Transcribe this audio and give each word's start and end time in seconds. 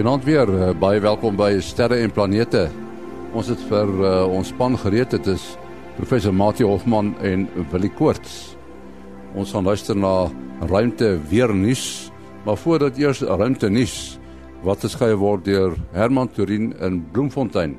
Goeienaand 0.00 0.24
weer. 0.24 0.48
Uh, 0.48 0.70
baie 0.80 1.00
welkom 1.04 1.34
by 1.36 1.58
Sterre 1.60 1.98
en 2.00 2.08
Planete. 2.08 2.62
Ons 3.36 3.50
het 3.52 3.60
vir 3.68 3.90
uh, 4.00 4.12
ons 4.32 4.48
span 4.48 4.72
gereed. 4.80 5.12
Dit 5.12 5.26
is 5.28 5.42
professor 5.98 6.32
Mati 6.32 6.64
Hofman 6.64 7.10
en 7.20 7.42
Willie 7.68 7.90
Koorts. 7.98 8.54
Ons 9.36 9.50
gaan 9.52 9.66
luister 9.68 9.98
na 10.00 10.30
ruimte 10.70 11.10
weer 11.28 11.52
nuus, 11.52 11.82
maar 12.46 12.56
voordat 12.56 12.96
eers 12.96 13.20
ruimte 13.28 13.68
nuus 13.68 13.96
wat 14.64 14.86
geskei 14.86 15.10
word 15.20 15.44
deur 15.44 15.76
Herman 15.92 16.32
Turin 16.32 16.70
in 16.80 17.02
Bloemfontein. 17.12 17.74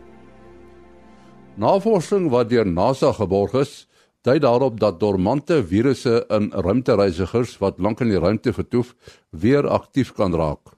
Navorsing 1.58 2.28
wat 2.30 2.52
deur 2.54 2.70
NASA 2.70 3.16
geborg 3.18 3.56
is, 3.64 3.72
dui 4.22 4.38
daarop 4.38 4.78
dat 4.78 5.02
dormante 5.02 5.58
virusse 5.66 6.22
in 6.30 6.52
ruimtereisigers 6.54 7.58
wat 7.66 7.82
lank 7.82 8.06
in 8.06 8.14
die 8.14 8.22
ruimte 8.22 8.54
vertoef, 8.54 8.94
weer 9.34 9.66
aktief 9.66 10.14
kan 10.14 10.38
raak. 10.38 10.78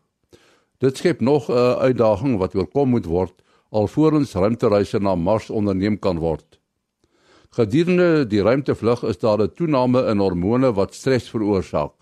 Dit 0.84 0.98
skep 0.98 1.20
nog 1.20 1.48
'n 1.48 1.80
uitdaging 1.88 2.38
wat 2.38 2.56
oorkom 2.56 2.90
moet 2.90 3.06
word 3.06 3.44
alvorens 3.70 4.34
ruimtereise 4.34 5.00
na 5.00 5.16
Mars 5.16 5.50
onderneem 5.50 6.00
kan 6.00 6.20
word. 6.20 6.60
Gedurende 7.50 8.28
die 8.28 8.42
ruimtevlug 8.42 9.04
is 9.04 9.18
daar 9.18 9.42
'n 9.42 9.54
toename 9.56 10.06
in 10.12 10.20
hormone 10.20 10.74
wat 10.74 10.94
stres 10.94 11.30
veroorsaak. 11.30 11.94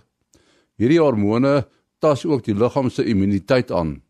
Hierdie 0.78 1.00
hormone 1.00 1.68
tas 2.00 2.26
ook 2.26 2.44
die 2.44 2.56
liggaam 2.56 2.90
se 2.90 3.04
immuniteit 3.04 3.72
aan. 3.72 4.02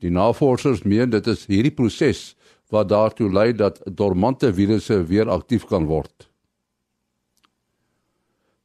Die 0.00 0.10
navorsers 0.10 0.82
meen 0.82 1.10
dit 1.10 1.26
is 1.26 1.46
hierdie 1.46 1.74
proses 1.74 2.36
wat 2.70 2.88
daartoe 2.88 3.32
lei 3.32 3.52
dat 3.52 3.80
dormante 3.84 4.54
virusse 4.54 5.04
weer 5.06 5.28
aktief 5.28 5.66
kan 5.66 5.86
word. 5.86 6.28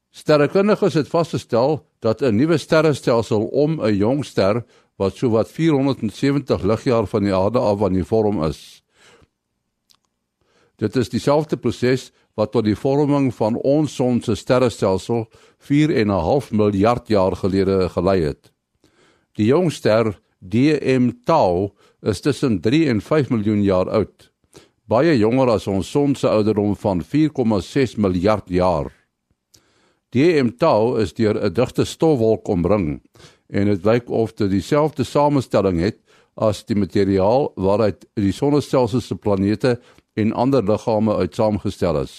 Sterrekundiges 0.10 0.94
het 0.94 1.08
vasgestel 1.08 1.86
dat 2.00 2.22
'n 2.22 2.36
nuwe 2.36 2.58
sterrestelsel 2.58 3.46
om 3.46 3.82
'n 3.82 3.96
jong 3.96 4.26
ster 4.26 4.66
wat 5.00 5.16
so 5.16 5.32
wat 5.32 5.48
470 5.52 6.64
ligjaar 6.68 7.08
van 7.08 7.24
die 7.24 7.36
aarde 7.36 7.60
af 7.60 7.84
aan 7.84 7.96
die 7.96 8.06
vorm 8.06 8.44
is. 8.44 8.84
Dit 10.80 10.96
is 10.96 11.12
dieselfde 11.12 11.58
proses 11.60 12.10
wat 12.40 12.52
tot 12.52 12.68
die 12.68 12.76
vorming 12.76 13.32
van 13.36 13.58
ons 13.68 13.96
son 13.96 14.22
se 14.24 14.36
sterrestelsel 14.36 15.26
4.5 15.70 16.52
miljard 16.56 17.08
jaar 17.12 17.36
gelede 17.36 17.88
gelei 17.96 18.20
het. 18.30 18.52
Die 19.36 19.50
jong 19.52 19.72
ster 19.72 20.14
DM 20.40 21.12
Tau 21.28 21.72
is 22.02 22.22
tussen 22.24 22.60
3 22.64 22.86
en 22.94 23.02
5 23.04 23.32
miljoen 23.32 23.64
jaar 23.64 23.92
oud, 23.92 24.30
baie 24.88 25.16
jonger 25.20 25.52
as 25.56 25.68
ons 25.68 25.88
son 25.88 26.16
se 26.16 26.28
ouderdom 26.28 26.76
van 26.80 27.04
4.6 27.04 27.98
miljard 28.00 28.48
jaar. 28.52 28.92
DM 30.16 30.56
Tau 30.58 30.98
is 31.00 31.14
deur 31.14 31.36
'n 31.40 31.54
digte 31.54 31.86
stofwolk 31.86 32.48
omring 32.48 33.02
en 33.50 33.66
dit 33.66 33.86
lyk 33.86 34.10
of 34.10 34.34
dit 34.38 34.50
dieselfde 34.52 35.04
samestelling 35.04 35.82
het 35.82 36.00
as 36.40 36.64
die 36.70 36.78
materiaal 36.78 37.50
waaruit 37.60 38.06
die 38.20 38.34
sonnestelsel 38.36 39.02
se 39.02 39.16
planete 39.16 39.78
en 40.20 40.34
ander 40.34 40.64
liggame 40.64 41.16
uit 41.16 41.36
saamgestel 41.36 42.02
is. 42.04 42.16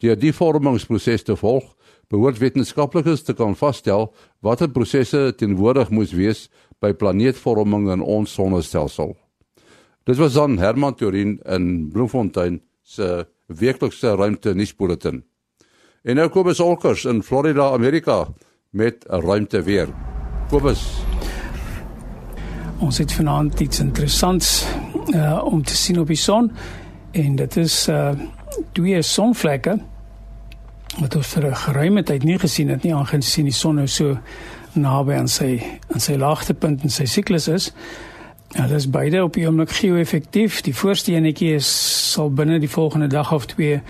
Deur 0.00 0.16
die 0.16 0.32
vormingsproses 0.32 1.26
te 1.26 1.36
volg, 1.36 1.64
behoort 2.10 2.40
wetenskaplikes 2.40 3.24
te 3.26 3.34
kan 3.38 3.56
vasstel 3.56 4.10
watter 4.44 4.70
prosesse 4.72 5.30
teenwoordig 5.38 5.90
moes 5.94 6.14
wees 6.16 6.48
by 6.80 6.92
planeetvorming 6.96 7.90
in 7.92 8.02
ons 8.02 8.32
sonnestelsel. 8.34 9.14
Dit 10.08 10.18
was 10.18 10.34
dan 10.34 10.58
Herman 10.58 10.96
Turin 10.96 11.38
in 11.44 11.90
Bloemfontein 11.92 12.62
se 12.82 13.26
weeklikse 13.46 14.16
ruimte 14.16 14.54
nuusbulletin. 14.54 15.22
En 16.02 16.16
nou 16.16 16.30
kom 16.32 16.48
ons 16.48 16.62
olkers 16.64 17.04
in 17.04 17.20
Florida, 17.22 17.72
Amerika 17.74 18.26
met 18.72 19.04
'n 19.08 19.20
ruimte 19.20 19.62
weer. 19.62 20.09
Kobus. 20.50 20.82
Ons 22.78 22.98
het 22.98 23.12
vanaand 23.12 23.60
iets 23.60 23.78
interessants 23.78 24.66
uh 25.14 25.44
om 25.44 25.62
te 25.62 25.76
sien 25.76 26.00
op 26.00 26.06
die 26.10 26.18
son 26.18 26.50
en 27.10 27.36
dit 27.36 27.56
is 27.56 27.88
uh 27.88 28.10
twee 28.72 29.02
sonvlekke 29.02 29.76
wat 30.98 31.16
ons 31.16 31.26
vir 31.26 31.46
'n 31.46 31.54
geruime 31.54 32.02
tyd 32.02 32.24
nie 32.24 32.38
gesien 32.38 32.68
het 32.68 32.82
nie 32.82 32.94
aangesien 32.94 33.44
die 33.44 33.54
son 33.54 33.74
nou 33.74 33.86
so 33.86 34.18
naby 34.72 35.14
aan 35.14 35.28
sy 35.28 35.62
aan 35.94 36.00
sy 36.00 36.16
laagtepunt 36.16 36.82
in 36.82 36.90
sy 36.90 37.04
siklus 37.04 37.48
is. 37.48 37.72
Ja, 38.48 38.66
dit 38.66 38.76
is 38.76 38.90
beide 38.90 39.22
op 39.22 39.34
die 39.34 39.46
oomblik 39.46 39.70
geo-effektief. 39.70 40.60
Die 40.60 40.74
voorste 40.74 41.12
enetjie 41.12 41.54
is 41.54 41.70
sal 42.12 42.30
binne 42.30 42.58
die 42.58 42.70
volgende 42.70 43.06
dag 43.06 43.32
of 43.32 43.46
twee 43.46 43.80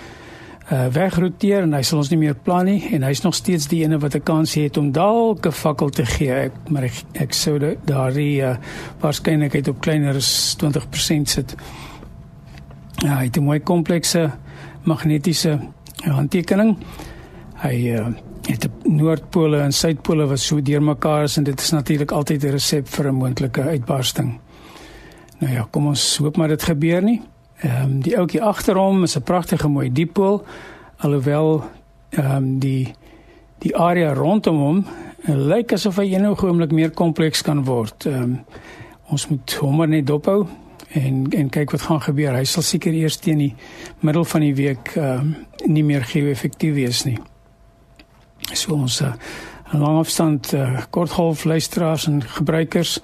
uh, 0.70 0.86
wegroteer 0.94 1.64
en 1.66 1.74
hy 1.74 1.82
sal 1.86 2.00
ons 2.02 2.10
nie 2.12 2.18
meer 2.20 2.36
plan 2.46 2.64
nie 2.68 2.92
en 2.94 3.04
hy's 3.06 3.22
nog 3.24 3.34
steeds 3.34 3.68
die 3.70 3.82
ene 3.84 3.98
wat 3.98 4.14
'n 4.14 4.22
kans 4.22 4.54
het 4.54 4.76
om 4.76 4.92
dalk 4.92 5.46
'n 5.46 5.52
fakkel 5.52 5.90
te 5.90 6.06
gee. 6.06 6.32
Ek 6.32 6.52
maar 6.68 6.84
ek, 6.84 7.02
ek 7.12 7.32
sou 7.32 7.58
daardie 7.84 8.42
uh, 8.42 8.56
waarskynlikheid 9.00 9.68
op 9.68 9.80
kleiner 9.80 10.14
as 10.14 10.56
20% 10.62 11.28
sit. 11.28 11.56
Ja, 13.02 13.16
hy 13.18 13.24
het 13.24 13.36
'n 13.36 13.44
mooi 13.44 13.60
komplekse 13.60 14.30
magnetiese 14.84 15.58
handtekening. 16.04 16.76
Hy 17.62 17.76
uh, 17.96 18.06
het 18.46 18.68
noordpole 18.84 19.60
en 19.60 19.72
suidpole 19.72 20.26
wat 20.26 20.38
so 20.38 20.60
deurmekaar 20.60 21.22
is 21.22 21.36
en 21.36 21.44
dit 21.44 21.60
is 21.60 21.70
natuurlik 21.70 22.10
altyd 22.10 22.44
'n 22.44 22.50
resep 22.50 22.88
vir 22.88 23.08
'n 23.08 23.14
moontlike 23.14 23.62
uitbarsting. 23.62 24.38
Nou 25.38 25.52
ja, 25.52 25.66
kom 25.70 25.86
ons 25.86 26.16
hoop 26.16 26.36
maar 26.36 26.48
dit 26.48 26.62
gebeur 26.62 27.02
nie. 27.02 27.20
Ehm 27.60 27.82
um, 27.82 28.00
die 28.00 28.16
ouetjie 28.16 28.42
agter 28.42 28.76
hom 28.76 29.02
is 29.02 29.16
'n 29.16 29.22
pragtige 29.22 29.68
mooi 29.68 29.92
dieppool 29.92 30.44
alhoewel 30.96 31.64
ehm 32.10 32.36
um, 32.36 32.58
die 32.58 32.94
die 33.58 33.76
area 33.76 34.14
rondom 34.14 34.56
hom 34.56 34.86
eh, 35.24 35.34
lyk 35.34 35.72
asof 35.72 35.96
hy 35.96 36.14
eendag 36.14 36.44
oomblik 36.44 36.72
meer 36.72 36.90
kompleks 36.90 37.42
kan 37.42 37.64
word. 37.64 38.06
Ehm 38.06 38.22
um, 38.22 38.38
ons 39.10 39.28
moet 39.28 39.52
hom 39.60 39.76
maar 39.76 39.88
net 39.88 40.06
dophou 40.06 40.46
en 40.88 41.26
en 41.30 41.48
kyk 41.50 41.70
wat 41.70 41.82
gaan 41.82 42.00
gebeur. 42.00 42.34
Hy 42.34 42.44
sal 42.44 42.62
seker 42.62 42.94
eers 42.94 43.16
teen 43.16 43.38
die 43.38 43.54
middel 44.00 44.24
van 44.24 44.40
die 44.40 44.54
week 44.54 44.96
ehm 44.96 45.18
um, 45.18 45.36
nie 45.66 45.84
meer 45.84 46.04
geo-effektief 46.04 46.74
wees 46.74 47.04
nie. 47.04 47.18
So 48.52 48.74
ons 48.74 49.00
uh, 49.00 49.12
lang 49.72 49.98
afstand 49.98 50.52
uh, 50.54 50.80
kortgolf 50.90 51.44
luisteraars 51.44 52.06
en 52.06 52.22
gebruikers 52.22 53.00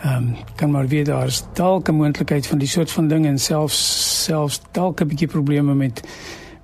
ehm 0.00 0.16
um, 0.16 0.36
kan 0.56 0.70
maar 0.70 0.88
weer 0.88 1.04
daar 1.04 1.26
is 1.26 1.44
dalk 1.52 1.88
'n 1.88 1.94
moontlikheid 1.94 2.46
van 2.46 2.58
die 2.58 2.68
soort 2.68 2.90
van 2.90 3.08
dinge 3.08 3.28
en 3.28 3.38
selfs 3.38 4.24
selfs 4.24 4.60
dalk 4.72 5.00
'n 5.00 5.08
bietjie 5.08 5.28
probleme 5.28 5.74
met 5.74 6.02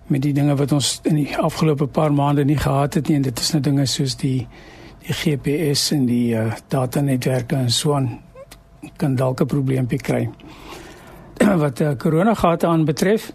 met 0.07 0.23
die 0.23 0.33
dinge 0.33 0.57
wat 0.57 0.73
ons 0.73 1.01
in 1.03 1.15
die 1.15 1.37
afgelope 1.39 1.87
paar 1.87 2.13
maande 2.13 2.45
nie 2.45 2.57
gehad 2.57 2.95
het 2.95 3.09
nie 3.09 3.17
en 3.17 3.23
dit 3.23 3.39
is 3.39 3.51
nou 3.53 3.63
dinge 3.63 3.87
soos 3.87 4.17
die 4.17 4.47
die 5.07 5.15
GPS 5.15 5.91
en 5.91 6.07
die 6.07 6.35
uh, 6.35 6.53
datanetwerke 6.69 7.57
en 7.57 7.71
so 7.71 7.95
aan 7.95 8.21
kan 8.97 9.15
dalk 9.15 9.41
'n 9.41 9.47
probleempie 9.47 9.99
kry. 9.99 10.31
wat 11.65 11.81
uh, 11.81 11.95
corona 11.99 12.35
gate 12.35 12.67
aan 12.67 12.85
betref 12.85 13.33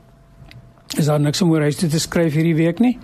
is 0.98 1.06
daar 1.06 1.20
niks 1.20 1.42
om 1.42 1.52
oor 1.52 1.62
huis 1.62 1.76
toe 1.76 1.90
te 1.90 2.00
skryf 2.00 2.34
hierdie 2.34 2.56
week 2.56 2.80
nie. 2.80 2.98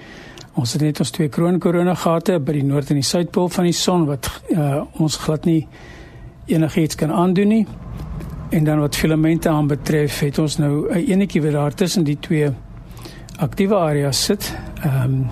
Ons 0.54 0.74
het 0.74 0.82
net 0.82 1.00
ons 1.00 1.12
twee 1.12 1.30
kroon 1.30 1.60
corona 1.60 1.94
gate 1.94 2.40
by 2.40 2.52
die 2.52 2.64
noord 2.64 2.90
en 2.90 2.96
die 2.96 3.06
suidpool 3.06 3.50
van 3.50 3.64
die 3.64 3.74
son 3.74 4.06
wat 4.06 4.42
uh, 4.50 4.82
ons 5.00 5.16
glad 5.16 5.46
nie 5.46 5.68
enigiets 6.48 6.96
kan 6.96 7.12
aandoen 7.12 7.48
nie. 7.48 7.68
En 8.50 8.64
dan 8.64 8.80
wat 8.80 8.96
filamente 8.96 9.50
aan 9.50 9.68
betref, 9.68 10.20
het 10.20 10.40
ons 10.40 10.58
nou 10.58 10.88
'n 10.90 11.06
enetjie 11.12 11.42
wat 11.42 11.52
daar 11.52 11.74
tussen 11.74 12.04
die 12.04 12.20
twee 12.20 12.50
aktiewe 13.38 13.76
areas 13.76 14.24
sit. 14.24 14.56
Ehm 14.84 15.04
um, 15.04 15.30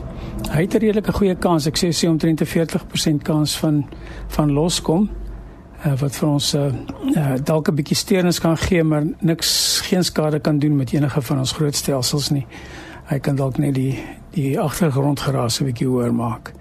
hy 0.52 0.62
het 0.62 0.74
'n 0.74 0.78
redelike 0.78 1.14
goeie 1.14 1.36
kans. 1.36 1.66
Ek 1.66 1.78
sê 1.78 1.90
sy 1.90 2.08
omtrent 2.08 2.42
'n 2.42 2.46
40% 2.46 3.22
kans 3.22 3.58
van 3.58 3.86
van 4.28 4.52
loskom. 4.52 5.10
Uh, 5.86 5.94
wat 6.00 6.16
vir 6.16 6.30
ons 6.30 6.54
uh, 6.54 6.66
uh, 7.16 7.34
dalk 7.44 7.68
'n 7.70 7.76
bietjie 7.76 7.96
steurings 7.96 8.40
kan 8.40 8.58
gee, 8.58 8.84
maar 8.84 9.04
niks 9.20 9.82
geen 9.84 10.04
skade 10.04 10.40
kan 10.40 10.60
doen 10.60 10.76
met 10.76 10.94
enige 10.94 11.22
van 11.22 11.38
ons 11.38 11.52
groot 11.52 11.76
stelsels 11.76 12.30
nie. 12.30 12.46
Hy 13.06 13.20
kan 13.20 13.36
dalk 13.36 13.58
net 13.58 13.74
die 13.74 14.00
die 14.32 14.60
agtergrond 14.60 15.20
geraas 15.20 15.60
'n 15.60 15.66
bietjie 15.66 15.88
hoër 15.88 16.14
maak. 16.14 16.54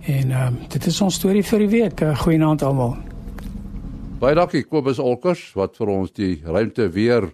En 0.00 0.30
ehm 0.30 0.54
uh, 0.54 0.68
dit 0.68 0.86
is 0.86 1.00
ons 1.00 1.14
storie 1.14 1.44
vir 1.44 1.58
die 1.58 1.68
week. 1.68 2.00
Uh, 2.00 2.18
Goeienaand 2.18 2.62
almal. 2.62 2.96
Baie 4.16 4.32
dankie 4.32 4.62
Kobus 4.64 4.96
Olkers 4.96 5.50
wat 5.58 5.74
vir 5.76 5.90
ons 5.92 6.12
die 6.16 6.38
ruimte 6.40 6.86
weer 6.88 7.26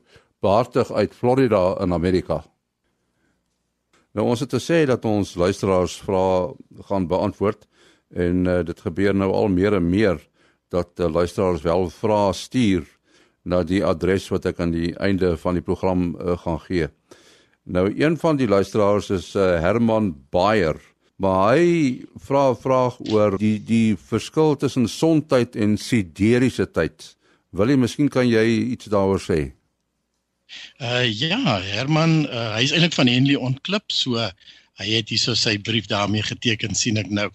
behartig 0.43 0.89
uit 0.91 1.13
Florida 1.15 1.77
in 1.85 1.95
Amerika. 1.95 2.41
Nou 4.19 4.25
ons 4.33 4.43
het 4.43 4.51
te 4.51 4.59
sê 4.59 4.81
dat 4.91 5.07
ons 5.07 5.37
luisteraars 5.39 5.95
vra 6.03 6.25
gaan 6.89 7.07
beantwoord 7.07 7.69
en 8.19 8.43
uh, 8.51 8.57
dit 8.67 8.83
gebeur 8.83 9.15
nou 9.15 9.31
al 9.31 9.47
meer 9.55 9.79
en 9.79 9.87
meer 9.87 10.19
dat 10.75 10.91
uh, 10.99 11.07
luisteraars 11.07 11.63
wel 11.63 11.87
vra 12.01 12.21
stuur 12.35 12.83
na 13.47 13.63
die 13.63 13.85
adres 13.87 14.27
wat 14.35 14.51
ek 14.51 14.59
aan 14.59 14.75
die 14.75 14.91
einde 14.99 15.37
van 15.39 15.61
die 15.61 15.63
program 15.63 16.17
uh, 16.17 16.35
gaan 16.43 16.59
gee. 16.67 16.91
Nou 17.63 17.93
een 17.95 18.19
van 18.19 18.43
die 18.43 18.51
luisteraars 18.51 19.15
is 19.15 19.37
uh, 19.39 19.53
Herman 19.63 20.17
Bayer 20.35 20.83
Maar 21.23 21.55
hy 21.55 22.03
vra 22.27 22.51
'n 22.51 22.59
vraag 22.59 22.95
oor 23.15 23.39
die 23.39 23.59
die 23.63 23.97
verskil 23.97 24.57
tussen 24.57 24.89
sontyd 24.89 25.57
en 25.57 25.77
sideriese 25.79 26.67
tyd. 26.67 27.15
Wil 27.51 27.69
jy 27.71 27.77
miskien 27.77 28.09
kan 28.09 28.27
jy 28.27 28.47
iets 28.75 28.91
daaroor 28.91 29.23
sê? 29.23 29.53
Uh 30.81 31.07
ja, 31.07 31.61
Herman, 31.63 32.27
uh, 32.27 32.57
hy 32.57 32.65
is 32.67 32.73
eintlik 32.73 32.99
van 32.99 33.07
Henley 33.07 33.37
Onklip, 33.37 33.87
so 33.93 34.19
Hy 34.81 34.89
het 34.97 35.11
hierso 35.13 35.35
sy 35.37 35.59
brief 35.61 35.87
daarmee 35.87 36.25
geteken 36.25 36.75
sien 36.75 36.97
ek 36.97 37.11
nou. 37.13 37.29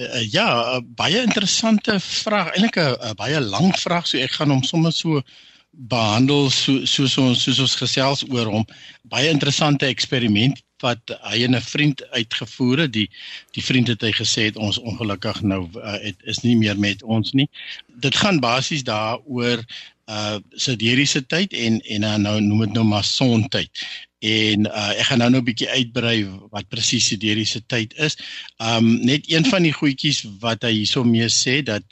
Uh, 0.00 0.22
ja, 0.32 0.46
uh, 0.74 0.80
baie 0.96 1.20
interessante 1.22 1.98
vraag, 2.00 2.54
eintlik 2.54 2.78
'n 2.80 3.14
baie 3.20 3.40
lang 3.40 3.70
vraag, 3.78 4.06
so 4.08 4.18
ek 4.18 4.32
gaan 4.38 4.50
hom 4.50 4.62
sommer 4.64 4.92
so 4.92 5.22
behandel 5.92 6.50
so 6.50 6.86
soos 6.86 7.18
ons 7.18 7.42
soos 7.44 7.60
ons 7.60 7.76
gesels 7.76 8.24
oor 8.30 8.50
hom. 8.50 8.64
Baie 9.04 9.30
interessante 9.30 9.86
eksperiment 9.86 10.62
wat 10.84 11.14
hy 11.24 11.42
en 11.46 11.56
'n 11.56 11.64
vriend 11.64 12.04
uitgevoer 12.10 12.84
het. 12.84 12.92
Die 12.92 13.08
die 13.56 13.64
vriend 13.64 13.88
het 13.88 14.04
hy 14.04 14.12
gesê 14.12 14.48
het 14.50 14.56
ons 14.56 14.78
ongelukkig 14.78 15.42
nou 15.42 15.62
uh, 15.74 15.98
het 16.04 16.20
is 16.24 16.44
nie 16.44 16.56
meer 16.56 16.78
met 16.78 17.02
ons 17.02 17.32
nie. 17.32 17.48
Dit 18.06 18.16
gaan 18.16 18.40
basies 18.40 18.84
daaroor 18.84 19.64
uh 20.04 20.36
sideriese 20.52 21.22
tyd 21.26 21.52
en 21.56 21.80
en 21.80 22.02
uh, 22.02 22.16
nou 22.16 22.40
noem 22.40 22.66
dit 22.66 22.74
nou 22.76 22.84
maar 22.84 23.04
sontyd. 23.04 23.70
En 24.24 24.66
uh 24.68 24.90
ek 25.00 25.08
gaan 25.08 25.22
nou 25.22 25.30
nou 25.30 25.40
'n 25.40 25.48
bietjie 25.48 25.68
uitbrei 25.68 26.16
wat 26.52 26.68
presies 26.68 27.08
sideriese 27.08 27.60
tyd 27.66 27.96
is. 27.96 28.16
Um 28.60 29.00
net 29.04 29.30
een 29.30 29.44
van 29.48 29.62
die 29.62 29.72
goedjies 29.72 30.24
wat 30.40 30.62
hy 30.64 30.72
hierso 30.72 31.04
mee 31.04 31.28
sê 31.28 31.62
dat 31.62 31.84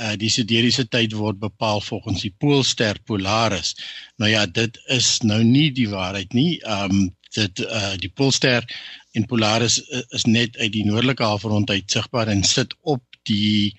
uh 0.00 0.14
die 0.16 0.32
sideriese 0.32 0.88
tyd 0.88 1.12
word 1.12 1.38
bepaal 1.40 1.80
volgens 1.80 2.24
die 2.24 2.34
poolster 2.38 2.96
Polaris. 3.04 3.74
Nou 4.16 4.30
ja, 4.30 4.46
dit 4.46 4.80
is 4.86 5.20
nou 5.20 5.42
nie 5.44 5.70
die 5.72 5.88
waarheid 5.88 6.32
nie. 6.32 6.60
Um 6.64 7.16
dit 7.36 7.60
uh 7.66 7.94
die 8.00 8.10
poolster 8.14 8.64
en 9.12 9.26
Polaris 9.26 9.80
is 10.16 10.24
net 10.24 10.56
uit 10.58 10.72
die 10.72 10.84
noordelike 10.84 11.24
halfrond 11.24 11.70
uit 11.70 11.90
sigbaar 11.90 12.28
en 12.28 12.44
sit 12.44 12.74
op 12.80 13.02
die 13.28 13.74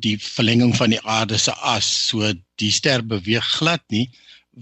die 0.00 0.16
verlenging 0.22 0.72
van 0.76 0.94
die 0.94 1.02
aarde 1.04 1.38
se 1.38 1.52
as. 1.52 1.88
So 2.08 2.32
die 2.60 2.72
ster 2.72 3.04
beweeg 3.06 3.46
glad 3.58 3.84
nie 3.88 4.08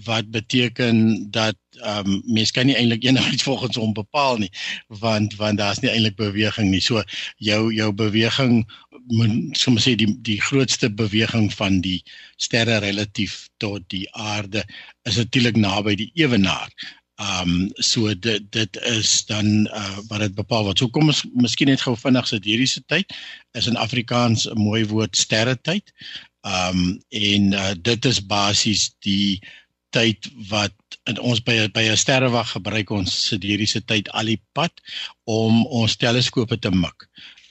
wat 0.05 0.29
beteken 0.31 1.27
dat 1.31 1.57
ehm 1.79 2.07
um, 2.07 2.21
mens 2.25 2.51
kan 2.51 2.65
nie 2.65 2.75
eintlik 2.75 3.03
enigiets 3.03 3.43
volgens 3.49 3.75
hom 3.75 3.93
bepaal 3.93 4.37
nie 4.37 4.51
want 4.87 5.35
want 5.39 5.57
daar's 5.57 5.79
nie 5.79 5.89
eintlik 5.91 6.15
beweging 6.15 6.69
nie. 6.69 6.81
So 6.81 7.03
jou 7.37 7.73
jou 7.73 7.91
beweging 7.93 8.63
moet 9.07 9.57
soms 9.57 9.87
sê 9.87 9.95
die 9.95 10.09
die 10.21 10.39
grootste 10.41 10.91
beweging 10.93 11.49
van 11.53 11.81
die 11.81 12.03
sterre 12.37 12.77
relatief 12.83 13.47
tot 13.57 13.87
die 13.89 14.05
aarde 14.11 14.65
is 15.03 15.17
natuurlik 15.17 15.57
naby 15.57 15.95
die 15.95 16.11
ewenaar. 16.13 16.69
Ehm 17.19 17.49
um, 17.49 17.71
so 17.83 18.13
dit 18.15 18.43
dit 18.55 18.77
is 18.87 19.25
dan 19.27 19.67
uh, 19.67 19.97
wat 20.07 20.19
dit 20.23 20.35
bepaal 20.35 20.63
word. 20.63 20.79
So 20.79 20.87
kom 20.87 21.11
ons 21.11 21.25
miskien 21.35 21.67
net 21.67 21.81
gou 21.83 21.95
vinnig 21.99 22.27
sit 22.29 22.45
hierdie 22.47 22.69
se 22.71 22.79
tyd 22.87 23.11
is 23.59 23.67
in 23.67 23.75
Afrikaans 23.75 24.45
'n 24.47 24.55
mooi 24.55 24.85
woord 24.87 25.19
sterre 25.19 25.57
tyd. 25.69 25.91
Ehm 26.47 26.77
um, 26.77 27.01
en 27.09 27.51
uh, 27.53 27.73
dit 27.75 28.05
is 28.05 28.21
basies 28.23 28.93
die 29.03 29.41
tyd 29.91 30.29
wat 30.47 30.71
ons 31.19 31.43
by 31.43 31.67
by 31.75 31.83
'n 31.89 31.99
sterrewag 31.99 32.55
gebruik 32.55 32.95
ons 32.95 33.17
sideriese 33.27 33.81
tyd 33.81 34.07
al 34.15 34.31
die 34.31 34.41
pad 34.53 34.71
om 35.25 35.65
ons 35.65 35.99
teleskope 35.99 36.55
te 36.55 36.71
mik. 36.71 37.09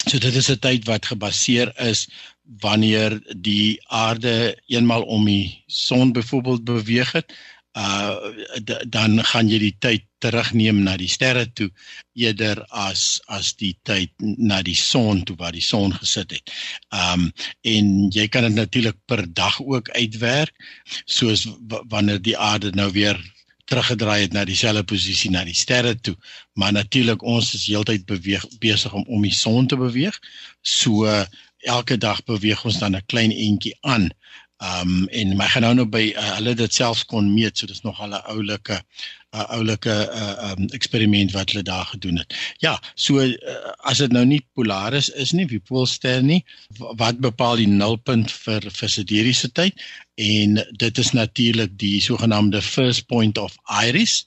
So 0.08 0.18
dit 0.18 0.34
is 0.34 0.48
'n 0.50 0.64
tyd 0.64 0.88
wat 0.88 1.12
gebaseer 1.12 1.72
is 1.76 2.08
wanneer 2.64 3.20
die 3.36 3.76
aarde 3.92 4.56
eenmal 4.66 5.02
om 5.02 5.24
die 5.24 5.62
son 5.66 6.12
byvoorbeeld 6.12 6.64
beweeg 6.64 7.12
het 7.12 7.36
uh 7.78 8.16
dan 8.90 9.20
gaan 9.30 9.48
jy 9.50 9.58
die 9.62 9.76
tyd 9.78 10.04
terugneem 10.18 10.80
na 10.82 10.96
die 10.98 11.10
sterre 11.10 11.44
toe 11.54 11.68
eerder 12.18 12.64
as 12.74 13.20
as 13.30 13.52
die 13.60 13.74
tyd 13.86 14.10
na 14.18 14.62
die 14.66 14.76
son 14.78 15.22
toe 15.24 15.36
waar 15.38 15.54
die 15.54 15.64
son 15.64 15.94
gesit 15.94 16.34
het. 16.34 16.54
Um 16.90 17.30
en 17.62 18.10
jy 18.14 18.26
kan 18.28 18.48
dit 18.48 18.56
natuurlik 18.58 18.98
per 19.06 19.22
dag 19.32 19.60
ook 19.62 19.90
uitwerk 19.94 20.54
soos 21.06 21.46
wanneer 21.92 22.22
die 22.22 22.38
aarde 22.38 22.74
nou 22.74 22.90
weer 22.92 23.20
teruggedraai 23.68 24.22
het 24.22 24.32
na 24.32 24.44
dieselfde 24.48 24.82
posisie 24.88 25.30
na 25.30 25.44
die 25.44 25.56
sterre 25.56 25.94
toe. 25.94 26.16
Maar 26.58 26.72
natuurlik 26.72 27.22
ons 27.22 27.52
is 27.54 27.68
heeltyd 27.68 28.06
beweeg 28.08 28.46
besig 28.62 28.92
om 28.92 29.04
om 29.06 29.22
die 29.22 29.34
son 29.34 29.68
te 29.68 29.76
beweeg. 29.76 30.18
So 30.62 31.06
elke 31.68 31.98
dag 31.98 32.24
beweeg 32.24 32.64
ons 32.64 32.78
dan 32.78 32.96
'n 32.96 33.06
klein 33.06 33.32
entjie 33.32 33.76
aan 33.80 34.10
Um 34.58 35.06
en 35.14 35.36
my 35.38 35.46
gaan 35.46 35.62
nou 35.62 35.74
nou 35.78 35.86
by 35.86 36.08
uh, 36.16 36.30
hulle 36.34 36.56
dit 36.58 36.74
selfs 36.74 37.04
kon 37.06 37.28
meet, 37.30 37.58
so 37.58 37.68
dis 37.70 37.84
nog 37.84 38.00
al 38.02 38.10
'n 38.16 38.24
oulike 38.32 38.74
'n 38.74 39.38
uh, 39.38 39.44
oulike 39.54 39.94
uh, 40.10 40.50
um 40.50 40.66
eksperiment 40.74 41.30
wat 41.32 41.52
hulle 41.52 41.62
daar 41.62 41.86
gedoen 41.86 42.18
het. 42.18 42.34
Ja, 42.58 42.74
so 42.94 43.22
uh, 43.22 43.72
as 43.86 44.02
dit 44.02 44.12
nou 44.12 44.24
nie 44.24 44.40
Polaris 44.54 45.08
is 45.14 45.32
nie, 45.32 45.46
wie 45.46 45.60
poolster 45.60 46.22
nie, 46.22 46.44
wat 46.78 47.20
bepaal 47.22 47.56
die 47.62 47.70
nulpunt 47.70 48.32
vir 48.32 48.66
vir 48.66 48.90
sideriese 48.90 49.52
tyd? 49.52 49.78
En 50.16 50.58
dit 50.82 50.98
is 50.98 51.12
natuurlik 51.12 51.78
die 51.78 52.00
sogenaamde 52.00 52.62
first 52.62 53.06
point 53.06 53.38
of 53.38 53.54
Iris. 53.86 54.26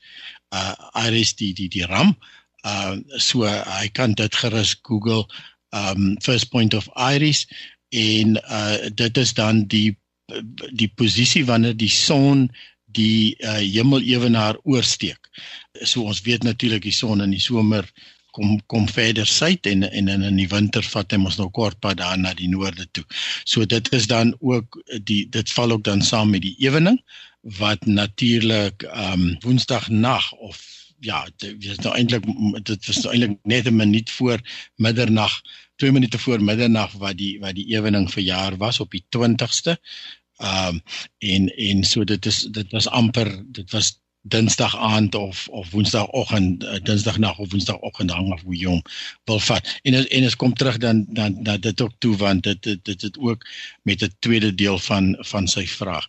Uh 0.55 0.75
Iris 1.07 1.35
die 1.35 1.53
die 1.53 1.67
die 1.67 1.85
ram. 1.85 2.15
Uh 2.63 2.95
so 3.17 3.43
hy 3.43 3.87
uh, 3.87 3.91
kan 3.91 4.13
dit 4.13 4.35
gerus 4.35 4.77
Google 4.81 5.27
um 5.75 6.15
first 6.21 6.49
point 6.49 6.73
of 6.73 6.87
Iris 6.95 7.47
en 7.89 8.37
uh 8.37 8.77
dit 8.95 9.17
is 9.17 9.33
dan 9.33 9.65
die 9.67 9.97
die 10.71 10.91
posisie 10.95 11.45
wanneer 11.45 11.77
die 11.77 11.91
son 11.91 12.49
die 12.91 13.35
uh, 13.39 13.59
hemel 13.61 14.03
ewenaar 14.03 14.57
oorsteek. 14.63 15.29
So 15.81 16.03
ons 16.03 16.23
weet 16.27 16.43
natuurlik 16.43 16.83
die 16.83 16.95
son 16.95 17.23
in 17.23 17.31
die 17.31 17.43
somer 17.43 17.87
kom 18.35 18.59
kom 18.71 18.87
verder 18.87 19.27
suid 19.27 19.67
en 19.67 19.83
en 19.83 20.07
in 20.11 20.37
die 20.39 20.47
winter 20.51 20.83
vat 20.93 21.11
hy 21.11 21.19
mos 21.19 21.37
nou 21.39 21.49
kort 21.51 21.79
pad 21.83 21.99
daar 21.99 22.19
na 22.19 22.33
die 22.35 22.49
noorde 22.51 22.87
toe. 22.95 23.03
So 23.45 23.65
dit 23.65 23.91
is 23.95 24.07
dan 24.07 24.35
ook 24.39 24.79
die 25.07 25.25
dit 25.29 25.51
val 25.55 25.75
ook 25.75 25.83
dan 25.83 26.01
saam 26.01 26.31
met 26.31 26.45
die 26.47 26.55
ewening 26.63 26.99
wat 27.59 27.85
natuurlik 27.85 28.83
ehm 28.91 29.13
um, 29.13 29.37
woensdag 29.43 29.89
nag 29.89 30.31
of 30.31 30.59
ja, 31.01 31.25
dit 31.41 31.65
is 31.65 31.79
nou 31.81 31.93
eintlik 31.97 32.25
dit 32.67 32.87
was 32.87 33.01
nou 33.03 33.13
eintlik 33.13 33.37
net 33.43 33.67
'n 33.67 33.75
minuut 33.75 34.09
voor 34.11 34.39
middernag, 34.75 35.41
2 35.75 35.91
minute 35.91 36.19
voor 36.19 36.43
middernag 36.43 36.91
wat 36.91 37.17
die 37.17 37.39
wat 37.39 37.55
die 37.55 37.65
ewening 37.73 38.11
verjaar 38.11 38.57
was 38.57 38.79
op 38.79 38.91
die 38.91 39.03
20ste. 39.09 39.77
Ehm 40.41 40.67
um, 40.67 40.81
en 41.17 41.47
en 41.55 41.83
so 41.83 42.03
dit 42.03 42.25
is 42.25 42.39
dit 42.51 42.71
was 42.71 42.87
amper 42.87 43.43
dit 43.45 43.71
was 43.71 44.01
Dinsdag 44.23 44.77
aand 44.77 45.15
of 45.15 45.47
of 45.47 45.71
Woensdagoggend, 45.71 46.63
uh, 46.63 46.77
Dinsdagnag 46.83 47.37
of 47.37 47.51
Woensdagoggend 47.51 48.11
hang 48.11 48.31
af 48.31 48.41
hoe 48.41 48.65
hom 48.65 48.81
wil 49.25 49.39
vat. 49.39 49.79
En 49.81 49.93
en 49.93 50.21
dit 50.21 50.35
kom 50.35 50.53
terug 50.53 50.77
dan 50.77 51.05
dan 51.09 51.43
dan 51.43 51.59
dit 51.59 51.81
ook 51.81 51.93
toe 51.97 52.15
want 52.17 52.43
dit 52.43 52.63
dit 52.63 52.85
dit 52.85 53.01
het 53.01 53.17
ook 53.17 53.47
met 53.81 54.03
'n 54.03 54.13
tweede 54.19 54.55
deel 54.55 54.79
van 54.79 55.17
van 55.19 55.47
sy 55.47 55.65
vraag. 55.67 56.05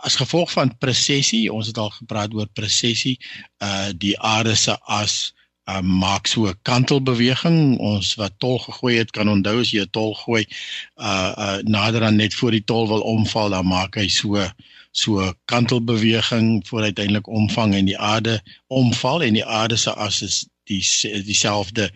As 0.00 0.16
gevolg 0.16 0.52
van 0.52 0.78
presessie, 0.78 1.52
ons 1.52 1.66
het 1.66 1.78
al 1.78 1.90
gepraat 1.90 2.34
oor 2.34 2.48
presessie, 2.52 3.18
uh 3.58 3.88
die 3.96 4.18
aarde 4.18 4.54
se 4.54 4.78
as 4.80 5.34
uh, 5.68 5.80
maak 5.80 6.26
so 6.26 6.46
'n 6.48 6.58
kantelbeweging. 6.62 7.78
Ons 7.78 8.14
wat 8.14 8.32
tol 8.38 8.58
gegooi 8.58 8.96
het 8.96 9.10
kan 9.10 9.28
onthou 9.28 9.60
as 9.60 9.70
jy 9.70 9.82
'n 9.84 9.90
tol 9.90 10.14
gooi 10.14 10.44
uh 10.96 11.32
uh 11.46 11.58
nader 11.62 12.04
aan 12.04 12.16
net 12.16 12.34
voor 12.34 12.50
die 12.50 12.64
tol 12.64 12.88
wil 12.88 13.00
omval, 13.00 13.50
dan 13.50 13.66
maak 13.66 13.96
hy 13.96 14.08
so 14.08 14.48
so 14.92 15.20
'n 15.20 15.34
kantelbeweging 15.44 16.66
voor 16.66 16.82
uiteindelik 16.82 17.28
omvang 17.28 17.74
en 17.74 17.84
die 17.84 17.98
aarde 17.98 18.40
omval 18.66 19.22
en 19.22 19.34
die 19.34 19.44
aarde 19.44 19.76
se 19.76 19.92
as 19.92 20.22
is 20.22 20.46
die 20.64 20.84
dieselfde 21.24 21.90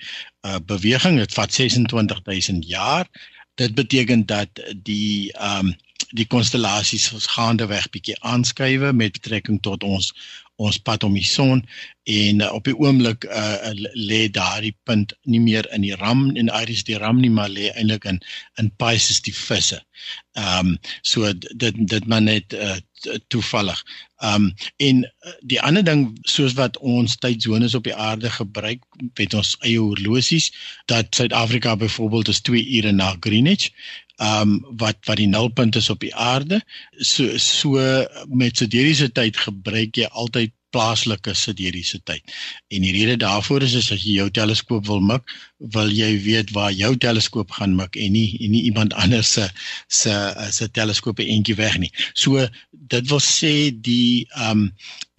uh 0.46 0.58
beweging. 0.66 1.18
Dit 1.18 1.32
vat 1.32 1.52
26000 1.52 2.66
jaar. 2.66 3.08
Dit 3.54 3.74
beteken 3.74 4.26
dat 4.26 4.48
die 4.82 5.32
um 5.38 5.76
die 6.12 6.26
konstellasies 6.26 7.10
gaande 7.34 7.66
weg 7.66 7.88
bietjie 7.90 8.16
aanskuiwe 8.20 8.92
met 8.92 9.18
betrekking 9.18 9.60
tot 9.62 9.84
ons 9.84 10.12
ons 10.62 10.78
pad 10.78 11.04
om 11.04 11.14
die 11.16 11.26
son 11.26 11.62
en 12.10 12.42
uh, 12.42 12.50
op 12.52 12.66
die 12.66 12.74
oomblik 12.76 13.24
uh, 13.30 13.70
lê 13.94 14.26
daardie 14.30 14.74
punt 14.88 15.14
nie 15.30 15.40
meer 15.40 15.66
in 15.74 15.84
die 15.86 15.94
ram 16.00 16.24
en 16.36 16.50
Iris 16.50 16.84
die 16.88 16.98
ram 16.98 17.20
nie 17.22 17.30
maar 17.30 17.50
lê 17.50 17.70
eintlik 17.72 18.06
in 18.10 18.20
in 18.60 18.70
Pisces 18.82 19.22
die 19.22 19.34
visse. 19.34 19.80
Ehm 20.38 20.72
um, 20.74 20.78
so 21.02 21.32
dit 21.62 21.78
dit 21.94 22.06
maar 22.06 22.22
net 22.22 22.54
uh, 22.58 22.76
toevallig. 23.28 23.82
Ehm 24.22 24.50
um, 24.50 24.54
en 24.76 25.04
die 25.46 25.60
ander 25.60 25.84
ding 25.84 26.04
soos 26.22 26.56
wat 26.58 26.78
ons 26.78 27.16
tydsones 27.22 27.74
op 27.78 27.86
die 27.86 27.94
aarde 27.94 28.30
gebruik 28.30 28.82
met 29.14 29.34
ons 29.34 29.54
eie 29.60 29.78
horlosies 29.78 30.50
dat 30.90 31.14
Suid-Afrika 31.14 31.76
byvoorbeeld 31.76 32.28
is 32.28 32.40
2 32.40 32.66
ure 32.78 32.92
na 32.92 33.14
Greenwich 33.20 33.70
um, 34.16 34.58
wat 34.80 34.98
wat 35.06 35.16
die 35.16 35.28
nulpunt 35.28 35.76
is 35.76 35.90
op 35.90 36.00
die 36.00 36.14
aarde. 36.14 36.60
So 36.98 37.38
so 37.38 37.78
met 38.28 38.56
sideriese 38.56 39.12
tyd 39.12 39.36
gebruik 39.36 39.96
jy 39.96 40.08
altyd 40.10 40.52
plaaslike 40.72 41.34
sideriese 41.36 42.00
tyd. 42.08 42.22
En 42.72 42.84
die 42.84 42.92
rede 42.96 43.16
daarvoor 43.20 43.64
is, 43.66 43.74
is 43.78 43.90
as 43.92 44.04
jy 44.04 44.16
jou 44.20 44.28
teleskoop 44.32 44.86
wil 44.88 45.02
mik, 45.04 45.28
wil 45.74 45.92
jy 45.92 46.10
weet 46.24 46.52
waar 46.56 46.72
jou 46.72 46.94
teleskoop 46.96 47.52
gaan 47.58 47.76
mik 47.78 47.98
en 48.00 48.16
nie 48.16 48.28
en 48.40 48.54
nie 48.54 48.64
iemand 48.70 48.96
anders 49.04 49.34
se 49.36 49.48
se 49.88 50.14
se 50.50 50.70
teleskoop 50.78 51.20
eentjie 51.24 51.58
weg 51.60 51.78
nie. 51.82 51.92
So 52.14 52.46
dit 52.70 53.12
wil 53.12 53.22
sê 53.24 53.54
die 53.72 54.24
ehm 54.32 54.66
um, 54.66 54.70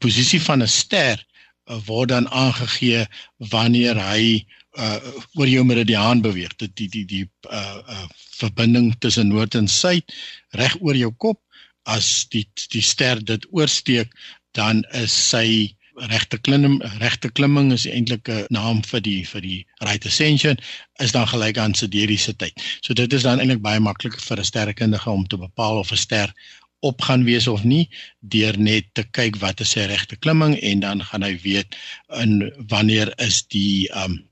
posisie 0.04 0.42
van 0.42 0.64
'n 0.64 0.68
ster 0.68 1.22
uh, 1.70 1.80
word 1.88 2.10
dan 2.10 2.28
aangegee 2.28 3.06
wanneer 3.38 3.96
hy 3.96 4.44
uh 4.78 5.00
oor 5.38 5.48
jou 5.48 5.64
meridiaan 5.64 6.22
beweeg 6.22 6.56
dit 6.58 6.76
die 6.76 6.90
die 6.90 7.06
die 7.06 7.26
uh 7.52 7.80
uh 7.96 8.08
verbinding 8.40 8.94
tussen 9.00 9.28
noord 9.28 9.56
en 9.56 9.68
suid 9.68 10.14
reg 10.58 10.76
oor 10.82 10.98
jou 10.98 11.12
kop 11.26 11.40
as 11.84 12.26
die 12.34 12.48
die 12.72 12.82
ster 12.82 13.22
dit 13.24 13.46
oorsteek 13.52 14.10
dan 14.58 14.84
is 14.92 15.14
sy 15.30 15.76
regte 16.10 16.38
klim 16.42 16.82
regte 17.00 17.30
klimming 17.30 17.72
is 17.72 17.86
eintlik 17.86 18.30
'n 18.30 18.48
naam 18.50 18.82
vir 18.82 19.02
die 19.02 19.24
vir 19.26 19.42
die 19.42 19.66
right 19.82 20.06
ascension 20.06 20.58
is 21.00 21.12
dan 21.12 21.28
gelyk 21.28 21.58
aan 21.58 21.74
sideriese 21.74 22.34
tyd. 22.34 22.54
So 22.82 22.94
dit 22.94 23.14
is 23.14 23.24
dan 23.24 23.40
eintlik 23.40 23.62
baie 23.62 23.80
maklik 23.80 24.20
vir 24.20 24.40
'n 24.40 24.44
sterrekundige 24.44 25.10
om 25.10 25.28
te 25.28 25.38
bepaal 25.38 25.78
of 25.78 25.92
'n 25.92 25.98
ster 25.98 26.34
op 26.82 27.02
gaan 27.02 27.24
wees 27.24 27.48
of 27.48 27.64
nie 27.64 27.90
deur 28.20 28.58
net 28.58 28.86
te 28.94 29.04
kyk 29.04 29.38
wat 29.40 29.62
is 29.62 29.72
sy 29.72 29.86
regte 29.88 30.16
klimming 30.16 30.58
en 30.60 30.80
dan 30.80 31.04
gaan 31.04 31.24
hy 31.24 31.38
weet 31.44 31.76
in 32.22 32.52
wanneer 32.68 33.14
is 33.18 33.44
die 33.48 33.88
um 34.04 34.24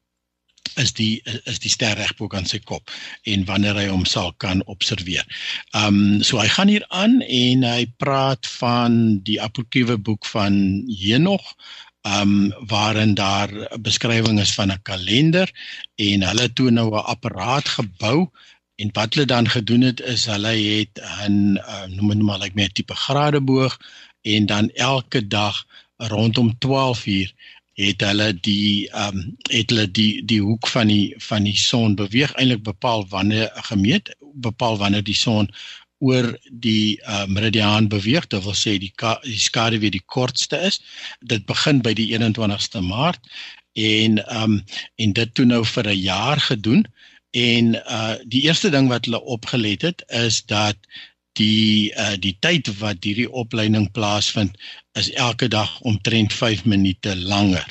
is 0.79 0.93
die 0.93 1.21
is 1.45 1.59
die 1.59 1.69
ster 1.69 1.97
reg 1.99 2.13
bo 2.17 2.27
kan 2.31 2.45
sy 2.47 2.59
kop 2.59 2.91
en 3.27 3.45
wanneer 3.49 3.75
hy 3.75 3.87
hom 3.91 4.05
sal 4.05 4.31
kan 4.43 4.63
observeer. 4.71 5.25
Um 5.77 6.21
so 6.23 6.39
hy 6.39 6.47
gaan 6.47 6.71
hier 6.71 6.85
aan 6.89 7.21
en 7.21 7.63
hy 7.67 7.85
praat 8.03 8.47
van 8.59 9.21
die 9.27 9.39
apokriewe 9.41 9.97
boek 9.97 10.25
van 10.25 10.55
Henog 11.01 11.53
um 12.07 12.53
waarin 12.71 13.13
daar 13.13 13.49
'n 13.51 13.81
beskrywing 13.81 14.39
is 14.39 14.53
van 14.53 14.71
'n 14.71 14.81
kalender 14.83 15.49
en 15.95 16.23
hulle 16.23 16.53
toe 16.53 16.71
nou 16.71 16.89
'n 16.89 17.05
apparaat 17.05 17.67
gebou 17.67 18.29
en 18.81 18.89
wat 18.93 19.13
hulle 19.13 19.25
dan 19.25 19.49
gedoen 19.49 19.81
het 19.81 19.99
is 20.01 20.25
hulle 20.25 20.53
het 20.55 21.01
'n 21.27 21.57
uh, 21.57 21.85
noem 21.87 22.07
dit 22.07 22.21
maar 22.21 22.39
like 22.39 22.55
met 22.55 22.69
'n 22.69 22.73
tipe 22.73 22.95
gradeboog 22.95 23.77
en 24.21 24.45
dan 24.45 24.69
elke 24.69 25.27
dag 25.27 25.65
rondom 25.97 26.57
12 26.57 27.05
uur 27.05 27.33
het 27.81 28.03
hulle 28.05 28.31
die 28.47 28.89
ehm 28.89 29.17
um, 29.17 29.37
het 29.49 29.69
hulle 29.73 29.87
die 29.99 30.23
die 30.31 30.41
hoek 30.41 30.67
van 30.73 30.91
die 30.93 31.13
van 31.27 31.47
die 31.49 31.57
son 31.57 31.95
beweeg 31.99 32.33
eintlik 32.33 32.63
bepaal 32.63 33.05
wanneer 33.13 33.49
gemeet 33.69 34.13
bepaal 34.47 34.77
wanneer 34.77 35.03
die 35.03 35.17
son 35.17 35.49
oor 36.01 36.27
die 36.65 36.97
uh, 37.05 37.25
meridiaan 37.29 37.87
beweeg 37.87 38.27
dit 38.27 38.43
wil 38.43 38.57
sê 38.57 38.77
die 38.81 38.93
die 39.23 39.39
skade 39.39 39.79
weer 39.79 39.93
die 39.93 40.05
kortste 40.05 40.57
is. 40.69 40.81
Dit 41.21 41.45
begin 41.45 41.81
by 41.85 41.93
die 41.97 42.09
21ste 42.17 42.81
maart 42.85 43.21
en 43.73 44.17
ehm 44.25 44.57
um, 44.57 44.63
en 44.97 45.13
dit 45.19 45.33
toe 45.33 45.45
nou 45.45 45.63
vir 45.65 45.87
'n 45.93 46.01
jaar 46.01 46.39
gedoen 46.49 46.85
en 47.31 47.75
uh 47.75 48.15
die 48.27 48.43
eerste 48.47 48.69
ding 48.69 48.89
wat 48.91 49.05
hulle 49.05 49.21
opgelet 49.35 49.81
het 49.81 50.03
is 50.07 50.41
dat 50.45 50.75
die 51.39 51.91
uh 51.95 52.15
die 52.19 52.35
tyd 52.39 52.67
wat 52.79 53.03
hierdie 53.07 53.29
opleiding 53.29 53.91
plaasvind 53.95 54.57
is 54.99 55.11
elke 55.15 55.47
dag 55.47 55.79
omtrent 55.87 56.33
5 56.33 56.65
minute 56.65 57.15
langer. 57.15 57.67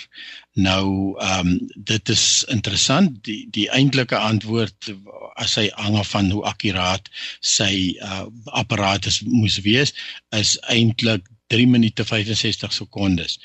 Nou 0.53 1.17
ehm 1.21 1.47
um, 1.47 1.59
dit 1.77 2.09
is 2.09 2.45
interessant 2.49 3.25
die 3.25 3.47
die 3.51 3.69
eintlike 3.71 4.17
antwoord 4.17 4.93
as 5.37 5.55
hy 5.61 5.69
hang 5.77 5.97
af 5.97 6.11
van 6.17 6.31
hoe 6.31 6.45
akkuraat 6.45 7.11
sy 7.41 7.97
uh 8.03 8.27
apparaat 8.63 9.07
is 9.07 9.21
moes 9.27 9.61
wees 9.67 9.95
is 10.37 10.57
eintlik 10.77 11.29
3 11.51 11.67
minute 11.67 12.05
65 12.05 12.73
sekondes 12.73 13.39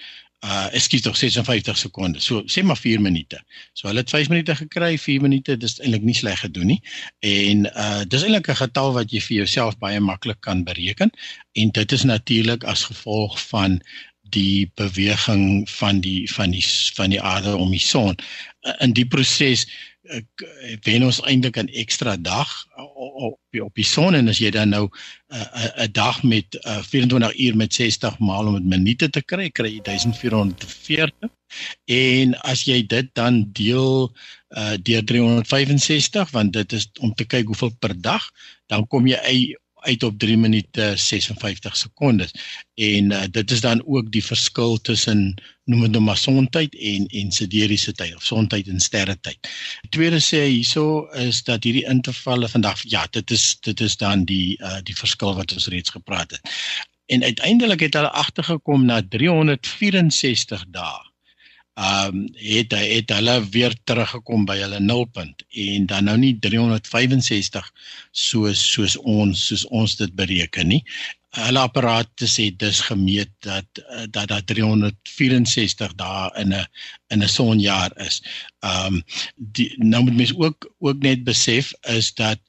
uh 0.46 0.66
ekskuus 0.78 1.02
tog 1.06 1.18
56 1.18 1.78
sekondes. 1.78 2.26
So 2.30 2.44
sê 2.52 2.64
maar 2.64 2.78
4 2.78 3.02
minute. 3.02 3.42
So 3.74 3.88
hulle 3.90 4.04
het 4.04 4.10
5 4.14 4.30
minute 4.30 4.56
gekry, 4.56 4.98
4 5.02 5.22
minute, 5.22 5.58
dis 5.58 5.80
eintlik 5.80 6.06
nie 6.06 6.18
sleg 6.18 6.40
gedoen 6.46 6.74
nie. 6.74 6.82
En 7.26 7.66
uh 7.72 8.04
dis 8.08 8.26
eintlik 8.26 8.50
'n 8.54 8.62
getal 8.62 8.94
wat 8.98 9.14
jy 9.14 9.22
vir 9.28 9.38
jouself 9.44 9.80
baie 9.82 10.00
maklik 10.00 10.42
kan 10.42 10.64
bereken 10.64 11.12
en 11.54 11.72
dit 11.72 11.92
is 11.92 12.04
natuurlik 12.04 12.64
as 12.64 12.84
gevolg 12.92 13.40
van 13.50 13.82
die 14.30 14.72
beweging 14.76 15.70
van 15.70 16.02
die 16.02 16.30
van 16.34 16.52
die 16.52 16.66
van 16.96 17.10
die 17.10 17.22
aarde 17.22 17.56
om 17.56 17.72
die 17.72 17.80
son. 17.80 18.16
In 18.80 18.94
die 18.94 19.08
proses 19.08 19.68
wen 20.84 21.04
ons 21.04 21.22
eintlik 21.26 21.58
'n 21.58 21.72
ekstra 21.74 22.16
dag 22.18 22.50
op 22.78 23.40
op 23.64 23.76
die 23.76 23.88
son 23.88 24.16
en 24.16 24.28
as 24.28 24.40
jy 24.44 24.52
dan 24.52 24.70
nou 24.70 24.86
'n 24.86 25.36
uh, 25.36 25.86
'n 25.86 25.92
dag 25.92 26.24
met 26.24 26.58
uh, 26.68 26.82
24 26.84 27.40
uur 27.40 27.56
met 27.56 27.74
60 27.74 28.20
maal 28.20 28.48
om 28.48 28.54
dit 28.54 28.66
minute 28.66 29.10
te 29.10 29.22
kry, 29.24 29.50
kry 29.50 29.70
jy 29.76 29.82
1440. 29.82 31.30
En 31.86 32.36
as 32.42 32.64
jy 32.64 32.86
dit 32.86 33.08
dan 33.14 33.46
deel 33.52 34.12
uh, 34.50 34.76
deur 34.82 35.04
365 35.04 36.32
want 36.32 36.54
dit 36.54 36.72
is 36.72 36.90
om 37.00 37.14
te 37.14 37.26
kyk 37.26 37.46
hoeveel 37.46 37.72
per 37.80 38.02
dag, 38.02 38.32
dan 38.68 38.88
kom 38.88 39.08
jy 39.08 39.56
uit 39.86 40.04
op 40.04 40.18
3 40.20 40.38
minute 40.38 40.94
56 40.96 41.78
sekondes. 41.78 42.34
En 42.76 43.12
uh, 43.12 43.24
dit 43.32 43.52
is 43.52 43.62
dan 43.62 43.84
ook 43.86 44.12
die 44.12 44.24
verskil 44.26 44.78
tussen 44.82 45.36
noem 45.66 45.82
dit 45.82 45.92
nou 45.92 46.04
maar 46.04 46.18
sontyd 46.18 46.76
en 46.76 47.08
en 47.08 47.32
sideriese 47.32 47.94
tyd 47.94 48.16
of 48.16 48.26
sontyd 48.26 48.68
en 48.68 48.80
sterretyd. 48.80 49.50
Tweede 49.90 50.22
sê 50.22 50.44
hierso 50.46 51.08
is 51.26 51.42
dat 51.44 51.64
hierdie 51.64 51.88
intervalle 51.90 52.50
vandag 52.50 52.84
ja, 52.84 53.08
dit 53.12 53.32
is 53.32 53.56
dit 53.66 53.82
is 53.82 53.98
dan 53.98 54.26
die 54.30 54.58
uh, 54.62 54.78
die 54.84 54.98
verskil 54.98 55.36
wat 55.40 55.54
ons 55.54 55.68
reeds 55.74 55.96
gepraat 55.98 56.38
het. 56.38 56.54
En 57.06 57.24
uiteindelik 57.24 57.80
het 57.80 57.94
hulle 57.94 58.12
agtergekom 58.12 58.86
na 58.86 59.02
364 59.10 60.66
dae 60.74 61.14
um, 61.76 62.26
het 62.40 62.74
hy 62.76 62.86
het 62.98 63.12
hulle 63.16 63.36
weer 63.52 63.76
teruggekom 63.84 64.46
by 64.48 64.58
hulle 64.62 64.80
nulpunt 64.80 65.44
en 65.66 65.86
dan 65.92 66.08
nou 66.10 66.18
nie 66.22 66.34
365 66.40 67.68
soos 68.12 68.64
soos 68.72 68.98
ons 69.04 69.48
soos 69.50 69.68
ons 69.68 69.98
dit 70.00 70.16
bereken 70.16 70.72
nie. 70.72 70.82
Hulle 71.36 71.60
apparate 71.60 72.30
sê 72.32 72.48
dis 72.56 72.80
gemeet 72.88 73.32
dat 73.44 73.68
dat 74.08 74.30
dat 74.32 74.48
364 74.48 75.96
dae 76.00 76.30
in 76.42 76.54
'n 76.54 76.66
in 77.12 77.24
'n 77.24 77.28
sonjaar 77.30 77.92
is. 78.08 78.22
Ehm 78.64 79.02
um, 79.02 79.04
nou 79.78 80.04
moet 80.04 80.16
mens 80.16 80.36
ook 80.36 80.72
ook 80.80 81.04
net 81.04 81.24
besef 81.24 81.74
is 81.82 82.14
dat 82.14 82.40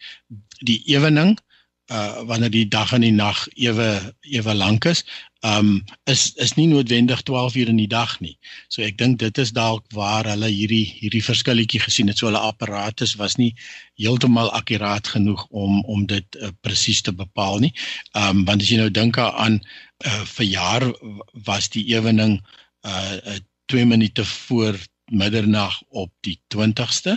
die 0.63 0.83
ewening 0.87 1.39
uh 1.87 2.23
wanneer 2.27 2.51
die 2.51 2.69
dag 2.69 2.93
en 2.93 3.05
die 3.05 3.15
nag 3.15 3.47
ewe 3.55 4.15
ewe 4.21 4.55
lank 4.55 4.85
is, 4.85 5.05
um 5.47 5.85
is 6.11 6.33
is 6.43 6.55
nie 6.59 6.67
noodwendig 6.67 7.23
12 7.23 7.55
uur 7.55 7.69
in 7.69 7.79
die 7.79 7.91
dag 7.91 8.17
nie. 8.21 8.35
So 8.69 8.83
ek 8.83 8.99
dink 8.99 9.19
dit 9.23 9.39
is 9.39 9.53
dalk 9.55 9.85
waar 9.95 10.27
hulle 10.27 10.51
hierdie 10.51 10.85
hierdie 10.99 11.23
verskilletjie 11.23 11.81
gesien 11.85 12.11
het. 12.11 12.19
So 12.19 12.27
hulle 12.27 12.43
apparatus 12.43 13.15
was 13.21 13.39
nie 13.39 13.53
heeltemal 14.01 14.51
akkuraat 14.59 15.13
genoeg 15.15 15.47
om 15.51 15.83
om 15.85 16.07
dit 16.11 16.41
uh, 16.41 16.51
presies 16.67 17.03
te 17.07 17.15
bepaal 17.15 17.63
nie. 17.63 17.73
Um 18.19 18.45
want 18.49 18.63
as 18.63 18.73
jy 18.73 18.81
nou 18.83 18.91
dink 18.91 19.19
aan 19.23 19.61
uh, 19.61 20.25
vir 20.37 20.47
jaar 20.51 20.91
was 21.47 21.71
die 21.71 21.87
ewening 21.95 22.41
uh 22.83 23.39
2 23.67 23.87
minute 23.87 24.25
voor 24.25 24.79
middernag 25.11 25.83
op 25.91 26.11
die 26.27 26.39
20ste. 26.55 27.17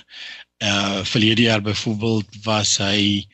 Uh 0.61 1.01
verlede 1.05 1.41
jaar 1.41 1.61
byvoorbeeld 1.61 2.43
was 2.43 2.77
hy 2.77 3.25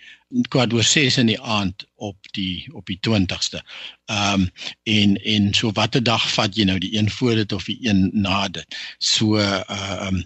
kwart 0.50 0.74
oor 0.74 0.84
6 0.84 1.18
in 1.18 1.32
die 1.32 1.42
aand 1.42 1.86
op 1.96 2.18
die 2.38 2.68
op 2.74 2.86
die 2.86 3.00
20ste. 3.08 3.62
Ehm 4.06 4.42
um, 4.42 4.50
en 4.84 5.16
en 5.24 5.54
so 5.54 5.72
watter 5.72 6.04
dag 6.04 6.26
vat 6.34 6.56
jy 6.56 6.66
nou 6.66 6.80
die 6.80 6.98
een 6.98 7.10
voor 7.10 7.36
dit 7.36 7.52
of 7.52 7.66
die 7.66 7.80
een 7.82 8.10
na 8.14 8.48
dit? 8.48 8.76
So 9.00 9.38
ehm 9.40 10.08
um, 10.08 10.24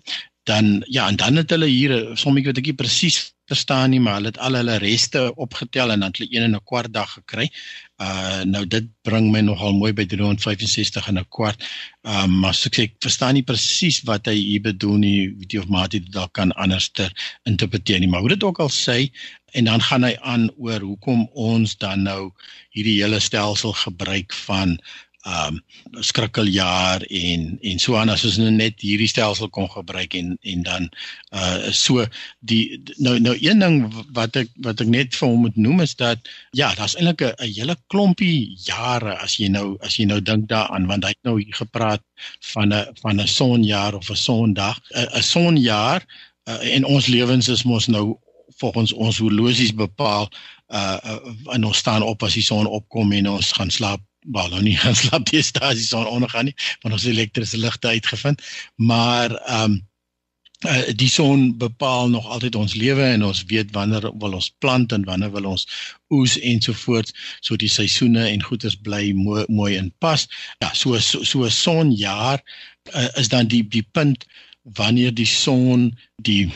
dan 0.50 0.84
ja 0.88 1.08
en 1.08 1.16
dan 1.16 1.36
het 1.36 1.50
hulle 1.50 1.68
hier 1.70 2.10
sommige 2.14 2.50
wat 2.50 2.58
ek 2.58 2.72
nie 2.72 2.80
presies 2.82 3.20
verstaan 3.50 3.90
nie, 3.94 4.00
maar 4.00 4.20
hulle 4.20 4.32
het 4.32 4.40
al 4.46 4.58
hulle 4.60 4.78
reste 4.82 5.22
opgetel 5.36 5.94
en 5.94 6.04
dan 6.06 6.14
hulle 6.18 6.30
een 6.30 6.46
en 6.48 6.56
'n 6.58 6.66
kwart 6.72 6.94
dag 6.94 7.14
gekry. 7.18 7.48
Uh 8.02 8.42
nou 8.54 8.64
dit 8.68 8.86
bring 9.02 9.32
my 9.32 9.42
nogal 9.42 9.74
mooi 9.74 9.92
by 9.94 10.06
365 10.06 11.08
en 11.08 11.20
'n 11.20 11.26
kwart. 11.38 11.66
Ehm 12.02 12.24
um, 12.24 12.40
maar 12.42 12.54
so 12.54 12.70
ek 12.70 12.76
sê 12.76 12.84
ek 12.88 12.96
verstaan 13.08 13.34
nie 13.34 13.48
presies 13.52 14.02
wat 14.12 14.30
hy 14.32 14.38
hier 14.38 14.62
bedoel 14.62 14.98
nie, 15.06 15.20
weet 15.40 15.54
jy 15.54 15.60
of 15.60 15.68
maar 15.68 15.90
dit 15.90 16.12
dalk 16.12 16.34
kan 16.34 16.52
anderster 16.52 17.10
interpreteer 17.44 18.00
nie, 18.00 18.08
maar 18.08 18.20
hoe 18.20 18.36
dit 18.36 18.44
ook 18.44 18.60
al 18.60 18.70
sê 18.70 19.10
en 19.52 19.66
dan 19.66 19.82
gaan 19.82 20.04
hy 20.04 20.16
aan 20.22 20.50
oor 20.58 20.82
hoekom 20.82 21.28
ons 21.34 21.78
dan 21.78 22.04
nou 22.04 22.32
hierdie 22.76 23.00
hele 23.02 23.20
stelsel 23.20 23.74
gebruik 23.74 24.34
van 24.46 24.78
um 25.28 25.60
skrikkeljaar 26.00 27.04
en 27.04 27.58
en 27.62 27.80
so 27.80 27.96
aan 28.00 28.10
as 28.10 28.24
ons 28.24 28.38
nou 28.40 28.52
net 28.56 28.80
hierdie 28.80 29.10
stelsel 29.12 29.50
kon 29.52 29.68
gebruik 29.68 30.16
en 30.16 30.38
en 30.48 30.64
dan 30.64 30.88
uh 31.36 31.72
so 31.76 32.06
die 32.40 32.80
nou 33.04 33.18
nou 33.20 33.36
een 33.42 33.60
ding 33.60 33.82
wat 34.16 34.40
ek 34.40 34.48
wat 34.64 34.80
ek 34.80 34.88
net 34.88 35.18
vir 35.20 35.28
hom 35.28 35.44
moet 35.44 35.60
noem 35.60 35.84
is 35.84 35.96
dat 36.00 36.32
ja 36.56 36.72
daar's 36.80 36.96
eintlik 36.96 37.26
'n 37.28 37.52
hele 37.52 37.76
klompie 37.92 38.56
jare 38.64 39.18
as 39.20 39.36
jy 39.36 39.52
nou 39.52 39.76
as 39.84 40.00
jy 40.00 40.08
nou 40.08 40.22
dink 40.22 40.48
daaraan 40.48 40.88
want 40.88 41.04
hy 41.04 41.12
het 41.12 41.24
nou 41.28 41.36
hier 41.42 41.56
gepraat 41.56 42.04
van 42.54 42.74
'n 42.74 42.86
van 43.02 43.20
'n 43.20 43.28
sonjaar 43.28 44.00
of 44.00 44.10
'n 44.10 44.16
sondag 44.16 44.80
'n 44.96 45.22
sonjaar 45.22 46.08
uh, 46.48 46.76
en 46.76 46.86
ons 46.86 47.08
lewens 47.08 47.48
is 47.48 47.64
mos 47.64 47.88
nou 47.88 48.18
volgens 48.60 48.94
ons 48.94 49.18
horlosies 49.24 49.74
bepaal 49.76 50.30
uh, 50.68 50.98
uh 51.04 51.56
en 51.56 51.66
ons 51.66 51.78
staan 51.78 52.06
op 52.06 52.24
as 52.24 52.38
die 52.38 52.46
son 52.46 52.68
opkom 52.68 53.12
en 53.18 53.30
ons 53.36 53.52
gaan 53.58 53.72
slaap 53.72 54.04
wel 54.36 54.50
nou 54.54 54.62
nie 54.62 54.78
gaan 54.78 54.98
slaap 55.04 55.30
die 55.32 55.44
stasie 55.44 55.88
son 55.88 56.08
ondergaan 56.08 56.52
nie 56.52 56.58
want 56.82 56.96
ons 56.96 57.08
elektriese 57.10 57.58
ligte 57.58 57.88
uitgevind 57.88 58.44
maar 58.76 59.36
ehm 59.36 59.72
um, 59.72 59.80
uh, 60.68 60.82
die 60.96 61.10
son 61.10 61.58
bepaal 61.58 62.10
nog 62.10 62.28
altyd 62.28 62.56
ons 62.56 62.76
lewe 62.76 63.04
en 63.04 63.24
ons 63.24 63.44
weet 63.52 63.72
wanneer 63.76 64.10
wil 64.20 64.36
ons 64.40 64.50
plant 64.64 64.92
en 64.92 65.06
wanneer 65.08 65.32
wil 65.32 65.48
ons 65.54 65.68
oes 66.16 66.36
ensovoorts 66.40 67.16
so 67.40 67.56
die 67.56 67.72
seisoene 67.72 68.28
en 68.28 68.44
goeders 68.44 68.76
bly 68.76 69.12
mooi, 69.16 69.46
mooi 69.48 69.76
in 69.78 69.92
pas. 70.04 70.28
Ja 70.64 70.74
so 70.74 71.00
so, 71.00 71.24
so 71.24 71.50
sonjaar 71.50 72.44
uh, 72.94 73.08
is 73.16 73.32
dan 73.32 73.48
die 73.48 73.64
die 73.68 73.86
punt 73.92 74.26
wanneer 74.80 75.14
die 75.16 75.30
son 75.30 75.92
die 76.18 76.50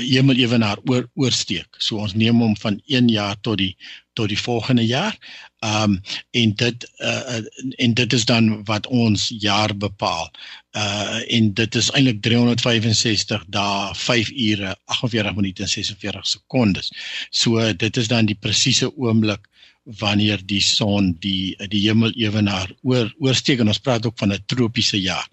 hemel 0.00 0.36
ewenaar 0.36 0.78
oor 0.90 1.08
oorsteek. 1.14 1.76
So 1.78 2.02
ons 2.02 2.14
neem 2.18 2.40
hom 2.42 2.56
van 2.56 2.80
1 2.86 3.08
jaar 3.08 3.36
tot 3.40 3.58
die 3.58 3.74
tot 4.14 4.28
die 4.30 4.38
volgende 4.38 4.84
jaar. 4.86 5.16
Ehm 5.58 5.96
um, 5.96 6.00
en 6.30 6.52
dit 6.54 6.86
uh, 6.98 7.40
en 7.76 7.94
dit 7.94 8.12
is 8.12 8.24
dan 8.24 8.64
wat 8.64 8.86
ons 8.86 9.32
jaar 9.38 9.76
bepaal. 9.76 10.30
Uh 10.76 11.20
en 11.36 11.54
dit 11.54 11.74
is 11.74 11.90
eintlik 11.90 12.22
365 12.22 13.44
dae, 13.48 13.94
5 13.94 14.30
ure, 14.30 14.76
48 14.84 15.34
minute 15.34 15.62
en 15.62 15.68
46 15.68 16.26
sekondes. 16.26 16.92
So 17.30 17.72
dit 17.72 17.96
is 17.96 18.08
dan 18.08 18.26
die 18.26 18.38
presiese 18.38 18.96
oomblik 18.96 19.48
wanneer 19.84 20.40
die 20.46 20.62
son 20.64 21.12
die 21.20 21.54
die 21.68 21.82
hemel 21.84 22.12
ewenaar 22.16 22.70
oor 22.82 23.10
oorsteek 23.20 23.60
en 23.60 23.68
ons 23.68 23.82
praat 23.84 24.06
ook 24.06 24.18
van 24.18 24.32
'n 24.32 24.44
tropiese 24.46 25.00
jaar. 25.00 25.28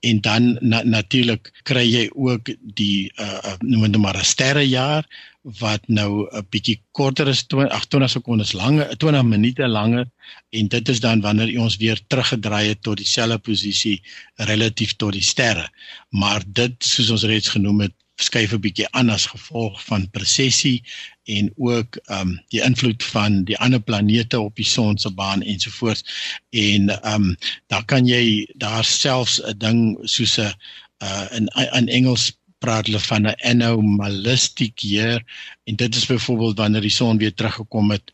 En 0.00 0.20
dan 0.20 0.58
na, 0.60 0.82
natuurlik 0.82 1.52
kry 1.62 1.84
jy 1.88 2.10
ook 2.12 2.50
die 2.60 3.12
uh 3.16 3.54
noem 3.60 3.92
dit 3.92 4.00
maar 4.00 4.18
'n 4.18 4.24
sterrejaar 4.24 5.08
wat 5.44 5.88
nou 5.88 6.28
'n 6.32 6.46
bietjie 6.50 6.80
korter 6.92 7.28
is 7.28 7.44
28 7.48 8.10
sekondes 8.10 8.52
langer 8.52 8.96
20 8.96 9.24
minute 9.24 9.68
langer 9.68 10.06
en 10.50 10.68
dit 10.68 10.88
is 10.88 11.00
dan 11.00 11.20
wanneer 11.20 11.60
ons 11.60 11.76
weer 11.76 12.00
teruggedraai 12.06 12.68
het 12.68 12.82
tot 12.82 12.96
dieselfde 12.96 13.38
posisie 13.38 14.02
relatief 14.36 14.96
tot 14.96 15.12
die 15.12 15.22
sterre 15.22 15.68
maar 16.08 16.42
dit 16.46 16.74
soos 16.84 17.10
ons 17.10 17.24
reeds 17.24 17.48
genoem 17.48 17.80
het 17.80 17.94
skuif 18.16 18.52
'n 18.52 18.60
bietjie 18.60 18.86
aan 18.90 19.10
as 19.10 19.26
gevolg 19.26 19.80
van 19.84 20.10
presessie 20.10 20.82
en 21.24 21.52
ook 21.56 21.96
ehm 21.96 22.20
um, 22.20 22.40
die 22.48 22.62
invloed 22.62 23.02
van 23.02 23.44
die 23.44 23.58
ander 23.58 23.80
planete 23.80 24.40
op 24.40 24.56
die 24.56 24.68
son 24.68 24.98
se 24.98 25.10
baan 25.10 25.42
ensovoorts 25.42 26.04
en 26.50 26.88
ehm 26.88 27.14
um, 27.14 27.36
daar 27.66 27.84
kan 27.84 28.06
jy 28.06 28.46
daar 28.56 28.84
selfs 28.84 29.40
'n 29.42 29.58
ding 29.58 29.98
soos 30.02 30.38
'n 30.38 30.52
uh, 31.02 31.26
in 31.32 31.46
in 31.80 31.88
Engels 31.88 32.32
praat 32.58 32.86
hulle 32.86 33.00
van 33.00 33.26
'n 33.26 33.40
anomalistic 33.52 34.78
year 34.78 35.22
en 35.64 35.76
dit 35.76 35.94
is 35.94 36.06
byvoorbeeld 36.06 36.58
wanneer 36.58 36.80
die 36.80 36.98
son 37.00 37.18
weer 37.18 37.34
teruggekom 37.34 37.90
het 37.90 38.12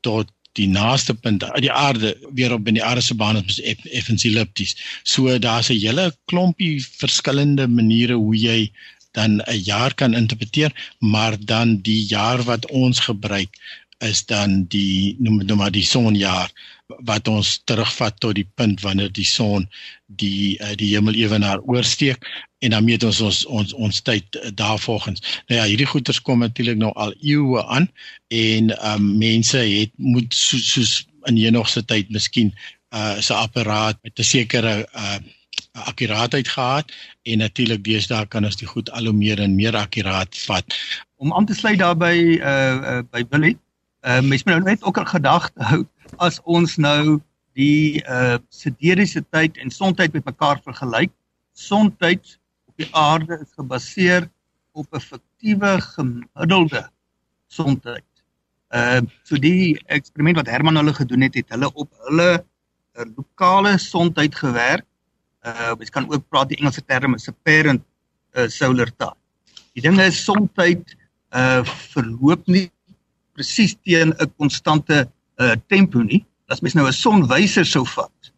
tot 0.00 0.32
die 0.52 0.68
naaste 0.68 1.14
punt 1.14 1.44
uit 1.44 1.64
die 1.64 1.72
aarde 1.72 2.16
weer 2.36 2.52
op 2.52 2.66
in 2.68 2.76
die 2.76 2.84
aarde 2.84 3.00
se 3.00 3.14
baan 3.14 3.44
is 3.44 3.60
effens 3.60 4.24
ellipties. 4.24 4.76
So 5.02 5.38
daar's 5.38 5.70
'n 5.70 5.80
hele 5.80 6.16
klompie 6.24 6.86
verskillende 6.86 7.68
maniere 7.68 8.14
hoe 8.14 8.36
jy 8.36 8.72
dan 9.12 9.40
'n 9.40 9.62
jaar 9.64 9.94
kan 9.94 10.14
interpreteer, 10.14 10.96
maar 10.98 11.36
dan 11.44 11.78
die 11.80 12.04
jaar 12.04 12.42
wat 12.42 12.70
ons 12.70 12.98
gebruik 13.00 13.52
is 14.02 14.24
dan 14.26 14.64
die 14.68 15.16
noem 15.18 15.38
dit 15.38 15.46
nou 15.46 15.58
maar 15.58 15.74
die 15.74 15.86
sonjaar 15.86 16.50
wat 17.08 17.28
ons 17.28 17.60
terugvat 17.64 18.18
tot 18.20 18.34
die 18.36 18.48
punt 18.58 18.82
wanneer 18.84 19.12
die 19.14 19.26
son 19.26 19.68
die 20.06 20.58
uh, 20.60 20.74
die 20.76 20.90
hemel 20.94 21.16
ewenaar 21.16 21.62
oorsteek 21.70 22.26
en 22.62 22.74
dan 22.74 22.84
meet 22.84 23.04
ons 23.06 23.20
ons 23.20 23.44
ons 23.46 23.72
ons 23.72 24.02
tyd 24.06 24.38
uh, 24.38 24.50
daarvolgens. 24.58 25.22
Nou 25.48 25.60
ja, 25.60 25.68
hierdie 25.70 25.88
goeters 25.88 26.20
kom 26.20 26.42
natuurlik 26.44 26.78
nou 26.78 26.92
al 26.94 27.14
eeue 27.20 27.62
aan 27.64 27.88
en 28.28 28.74
um, 28.92 29.08
mense 29.22 29.58
het 29.58 29.94
moet 29.96 30.34
soos, 30.34 30.66
soos 30.74 30.92
in 31.30 31.38
heenogse 31.38 31.84
tyd 31.86 32.10
miskien 32.10 32.52
uh, 32.94 33.18
se 33.20 33.34
apparaat 33.34 33.98
met 34.02 34.18
'n 34.18 34.30
sekere 34.34 34.74
uh, 34.94 35.18
akkuraatheid 35.72 36.48
gehad 36.48 36.92
en 37.22 37.38
natuurlik 37.38 37.82
deesdae 37.86 38.26
kan 38.26 38.44
ons 38.44 38.58
dit 38.58 38.68
goed 38.68 38.90
al 38.90 39.08
hoe 39.10 39.16
meer 39.16 39.40
en 39.42 39.54
meer 39.54 39.76
akkuraat 39.78 40.38
vat. 40.46 40.76
Om 41.22 41.32
aan 41.32 41.46
te 41.46 41.54
sluit 41.54 41.78
daarby 41.78 42.38
uh, 42.38 42.52
uh 42.92 43.02
by 43.10 43.22
Billy. 43.30 43.56
Uh 44.02 44.20
mens 44.20 44.44
moet 44.44 44.54
nou 44.58 44.64
net 44.66 44.82
ook 44.82 44.98
'n 44.98 45.14
gedagte 45.14 45.62
hou 45.62 45.82
as 46.16 46.40
ons 46.42 46.76
nou 46.76 47.20
die 47.54 48.02
uh 48.08 48.38
sideriese 48.48 49.24
tyd 49.30 49.56
en 49.56 49.70
sontyd 49.70 50.12
met 50.12 50.24
mekaar 50.24 50.60
vergelyk. 50.64 51.12
Sontyd 51.54 52.38
op 52.66 52.76
die 52.76 52.88
aarde 52.90 53.38
is 53.42 53.52
gebaseer 53.54 54.30
op 54.72 54.86
'n 54.90 55.00
fiktiewe 55.00 55.80
gemiddelde 55.80 56.88
sontyd. 57.48 58.08
Uh 58.74 59.00
so 59.22 59.36
die 59.36 59.78
eksperiment 59.86 60.36
wat 60.36 60.50
Herman 60.50 60.76
hulle 60.76 60.94
gedoen 60.94 61.20
het, 61.20 61.34
het 61.34 61.48
hulle 61.48 61.72
op 61.74 61.90
hulle 62.08 62.44
lokale 63.16 63.78
sontyd 63.78 64.34
gewerk 64.34 64.84
uh 65.46 65.74
mens 65.78 65.90
kan 65.90 66.06
ook 66.10 66.28
praat 66.28 66.48
die 66.48 66.58
Engelse 66.58 66.84
term 66.86 67.14
is 67.14 67.28
'n 67.28 67.36
parent 67.42 67.82
uh, 68.34 68.48
solar 68.48 68.90
time. 68.96 69.18
Die 69.74 69.82
ding 69.82 70.00
is 70.00 70.24
soms 70.24 70.50
uh 71.32 71.64
verloop 71.64 72.46
nie 72.46 72.70
presies 73.34 73.76
teen 73.84 74.14
'n 74.18 74.32
konstante 74.36 75.08
uh 75.36 75.56
tempo 75.66 76.02
nie. 76.02 76.24
As 76.46 76.60
mens 76.60 76.74
nou 76.74 76.86
'n 76.86 76.92
sonwyser 76.92 77.64
sou 77.64 77.84
vat 77.86 78.32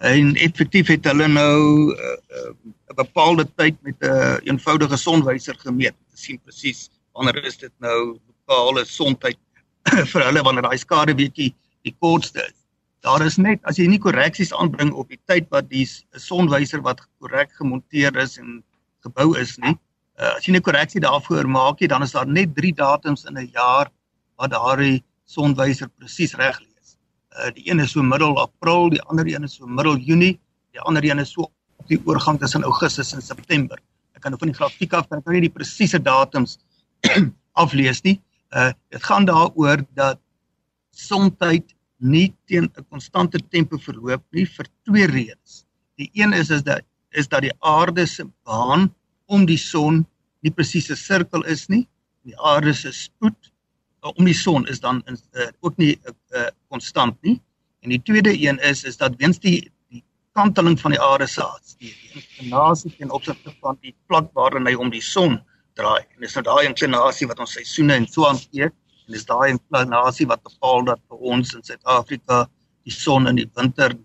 en 0.00 0.34
effektief 0.34 0.88
het 0.88 1.04
hulle 1.04 1.28
nou 1.28 1.92
'n 1.92 1.96
uh, 1.96 2.94
bepaalde 2.96 3.44
tyd 3.56 3.76
met 3.82 3.96
'n 4.00 4.06
uh, 4.06 4.36
eenvoudige 4.42 4.96
sonwyser 4.96 5.56
gemeet 5.58 5.92
om 5.92 6.06
te 6.10 6.16
sien 6.16 6.40
presies 6.44 6.90
wanneer 7.12 7.44
is 7.44 7.56
dit 7.56 7.72
nou 7.78 8.18
lokale 8.26 8.84
sontyd 8.84 9.38
vir 10.12 10.24
hulle 10.24 10.42
wanneer 10.42 10.62
daai 10.62 10.78
skade 10.78 11.14
bietjie 11.14 11.54
die 11.82 11.94
kortste 11.98 12.40
is 12.40 12.59
daar 13.06 13.24
is 13.24 13.38
net 13.38 13.60
as 13.64 13.78
jy 13.78 13.86
nie 13.88 13.98
korreksies 13.98 14.52
aanbring 14.52 14.92
op 14.92 15.08
die 15.08 15.20
tyd 15.26 15.48
wat 15.50 15.68
die 15.70 15.86
sonwyser 16.16 16.82
wat 16.84 17.00
korrek 17.18 17.52
gemonteer 17.58 18.16
is 18.16 18.38
en 18.38 18.62
gebou 19.04 19.32
is 19.40 19.56
nie 19.58 19.76
uh, 20.20 20.36
as 20.36 20.46
jy 20.46 20.52
'n 20.54 20.62
korreksie 20.62 21.00
daarvoor 21.00 21.48
maak 21.48 21.80
jy 21.80 21.88
dan 21.88 22.02
is 22.02 22.12
daar 22.12 22.28
net 22.28 22.54
3 22.54 22.72
datums 22.74 23.24
in 23.24 23.38
'n 23.38 23.50
jaar 23.52 23.90
wat 24.36 24.50
daardie 24.50 25.02
sonwyser 25.24 25.88
presies 25.98 26.34
reg 26.34 26.58
lees. 26.60 26.96
Uh, 27.36 27.50
die 27.54 27.70
een 27.70 27.80
is 27.80 27.92
so 27.92 28.02
middel 28.02 28.38
April, 28.40 28.90
die 28.90 29.02
ander 29.02 29.26
een 29.26 29.44
is 29.44 29.54
so 29.54 29.66
middel 29.66 29.96
Junie, 29.96 30.38
die 30.72 30.80
ander 30.80 31.04
een 31.04 31.18
is 31.18 31.32
so 31.32 31.48
op 31.76 31.86
die 31.88 32.00
oorgang 32.04 32.38
tussen 32.38 32.62
Augustus 32.62 33.12
en 33.14 33.22
September. 33.22 33.78
Ek 34.14 34.22
kan 34.22 34.32
nou 34.32 34.40
van 34.40 34.52
die 34.52 34.58
grafiek 34.58 34.92
af 34.92 35.08
kan 35.08 35.18
ek 35.18 35.28
nou 35.28 35.34
nie 35.34 35.48
die 35.48 35.56
presiese 35.58 36.00
datums 36.02 36.58
aflees 37.62 38.02
nie. 38.02 38.20
Uh 38.50 38.72
dit 38.90 39.02
gaan 39.02 39.24
daaroor 39.24 39.84
dat 39.94 40.18
sontyd 40.90 41.74
nie 42.00 42.32
teen 42.46 42.64
'n 42.64 42.84
konstante 42.88 43.38
tempo 43.50 43.78
verloop 43.78 44.22
nie 44.32 44.46
vir 44.46 44.66
twee 44.84 45.06
redes. 45.06 45.64
Die 45.96 46.10
een 46.14 46.32
is 46.32 46.50
is 46.50 46.62
dat 46.62 46.82
is 47.10 47.28
dat 47.28 47.42
die 47.42 47.54
aarde 47.58 48.06
se 48.06 48.24
baan 48.44 48.94
om 49.26 49.46
die 49.46 49.58
son 49.58 50.06
nie 50.42 50.50
presies 50.50 50.90
'n 50.90 50.96
sirkel 50.96 51.44
is 51.44 51.68
nie. 51.68 51.86
Die 52.24 52.36
aarde 52.38 52.72
se 52.74 52.92
spoed 52.92 53.52
uh, 54.04 54.10
om 54.16 54.24
die 54.24 54.34
son 54.34 54.66
is 54.68 54.80
dan 54.80 55.02
in, 55.06 55.18
uh, 55.32 55.48
ook 55.60 55.76
nie 55.76 55.96
'n 55.96 56.14
uh, 56.36 56.48
konstant 56.68 57.14
uh, 57.14 57.30
nie. 57.30 57.40
En 57.80 57.90
die 57.90 58.02
tweede 58.02 58.32
een 58.32 58.58
is 58.58 58.84
is 58.84 58.96
dat 58.96 59.16
weens 59.16 59.38
die 59.38 59.70
die 59.88 60.04
kanteling 60.32 60.80
van 60.80 60.90
die 60.90 61.00
aarde 61.00 61.26
se 61.26 61.44
inklinasie 61.78 62.96
teen 62.96 63.10
opsigte 63.10 63.52
van 63.60 63.78
die 63.80 63.94
vlak 64.06 64.30
waarin 64.32 64.66
hy 64.66 64.74
om 64.74 64.90
die 64.90 65.02
son 65.02 65.40
draai. 65.74 66.04
En 66.14 66.20
dis 66.20 66.34
nou 66.34 66.44
daai 66.44 66.66
inklinasie 66.66 67.26
wat 67.26 67.38
ons 67.38 67.52
seisoene 67.52 67.94
en 67.94 68.06
so 68.06 68.24
hanteer 68.24 68.72
en 69.10 69.16
dis 69.18 69.26
daai 69.26 69.50
inklinasie 69.50 70.28
wat 70.30 70.42
bepaal 70.46 70.84
dat 70.86 71.00
vir 71.10 71.30
ons 71.34 71.54
in 71.56 71.64
Suid-Afrika 71.66 72.44
die 72.86 72.94
son 72.94 73.26
in 73.26 73.40
die 73.40 73.48
winter 73.58 73.96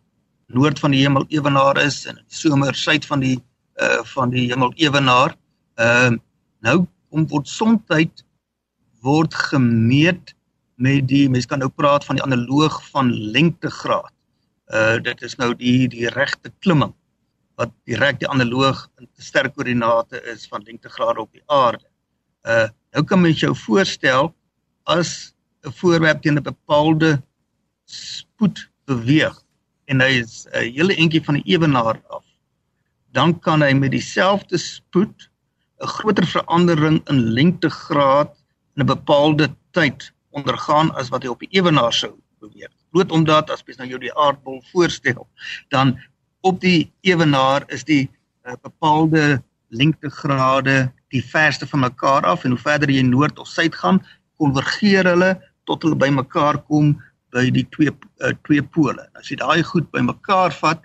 noord 0.49 0.79
van 0.81 0.93
die 0.93 1.03
hemel 1.03 1.25
ewenaar 1.29 1.77
is 1.81 2.05
en 2.09 2.17
in 2.17 2.25
die 2.25 2.39
somer 2.39 2.73
suid 2.75 3.05
van 3.05 3.21
die 3.21 3.37
uh 3.81 4.01
van 4.15 4.31
die 4.31 4.47
hemel 4.49 4.73
ewenaar. 4.81 5.35
Ehm 5.77 6.17
uh, 6.17 6.19
nou 6.65 6.77
om 7.13 7.27
word 7.29 7.47
sontyd 7.47 8.23
word 9.05 9.33
gemeet 9.51 10.33
met 10.81 11.05
die 11.07 11.27
mense 11.29 11.47
kan 11.47 11.61
nou 11.61 11.69
praat 11.69 12.05
van 12.07 12.17
die 12.17 12.25
analoog 12.25 12.79
van 12.89 13.11
lengtegraad. 13.35 14.13
Uh 14.73 14.97
dit 15.05 15.21
is 15.21 15.37
nou 15.37 15.53
die 15.53 15.87
die 15.87 16.09
regte 16.15 16.49
klimming 16.65 16.95
wat 17.55 17.71
direk 17.85 18.17
die 18.19 18.29
analoog 18.29 18.87
in 18.99 19.07
sterk 19.21 19.53
koördinate 19.55 20.23
is 20.33 20.47
van 20.49 20.65
lengtegrade 20.65 21.21
op 21.21 21.31
die 21.31 21.45
aarde. 21.45 21.85
Uh 22.41 22.67
nou 22.95 23.03
kan 23.05 23.21
mens 23.21 23.43
jou 23.43 23.53
voorstel 23.67 24.33
as 24.85 25.33
'n 25.65 25.71
voorwerp 25.71 26.21
teen 26.21 26.37
'n 26.37 26.43
bepaalde 26.43 27.21
spoed 27.85 28.69
beweeg 28.85 29.35
en 29.85 30.01
hy 30.01 30.11
is 30.21 30.47
'n 30.53 30.71
hele 30.77 30.95
entjie 30.95 31.23
van 31.23 31.37
die 31.39 31.53
ewenaar 31.53 32.01
af, 32.09 32.25
dan 33.11 33.39
kan 33.39 33.61
hy 33.61 33.73
met 33.73 33.91
dieselfde 33.91 34.57
spoed 34.57 35.29
'n 35.81 35.87
groter 35.87 36.27
verandering 36.27 37.01
in 37.09 37.19
lengtegraad 37.37 38.31
in 38.75 38.83
'n 38.83 38.93
bepaalde 38.95 39.49
tyd 39.71 40.11
ondergaan 40.29 40.91
as 40.95 41.09
wat 41.09 41.23
hy 41.23 41.29
op 41.29 41.39
die 41.39 41.53
ewenaar 41.59 41.93
sou 41.93 42.13
beweeg. 42.39 42.71
Bloot 42.91 43.11
omdat 43.11 43.49
as 43.49 43.63
mens 43.65 43.77
nou 43.77 43.87
jou 43.89 43.99
die 43.99 44.13
aardbol 44.13 44.61
voorstel, 44.71 45.27
dan 45.69 45.97
op 46.41 46.61
die 46.61 46.91
ewenaar 47.01 47.63
is 47.67 47.83
die 47.83 48.09
uh, 48.45 48.53
bepaalde 48.61 49.41
lengtegrade 49.67 50.91
die 51.09 51.23
verste 51.23 51.67
van 51.67 51.79
mekaar 51.79 52.25
af 52.25 52.43
en 52.43 52.55
hoe 52.55 52.59
verder 52.59 52.91
jy 52.91 53.01
noord 53.01 53.39
of 53.39 53.47
suid 53.47 53.75
gaan, 53.75 54.01
konvergeer 54.41 55.07
hulle 55.11 55.35
tot 55.65 55.83
hulle 55.83 55.97
bymekaar 55.99 56.61
kom 56.69 56.95
by 57.35 57.49
die 57.51 57.65
twee 57.75 57.91
uh, 57.91 58.33
twee 58.47 58.63
pole. 58.63 59.03
As 59.19 59.31
jy 59.31 59.39
daai 59.41 59.63
goed 59.63 59.89
bymekaar 59.91 60.53
vat, 60.61 60.81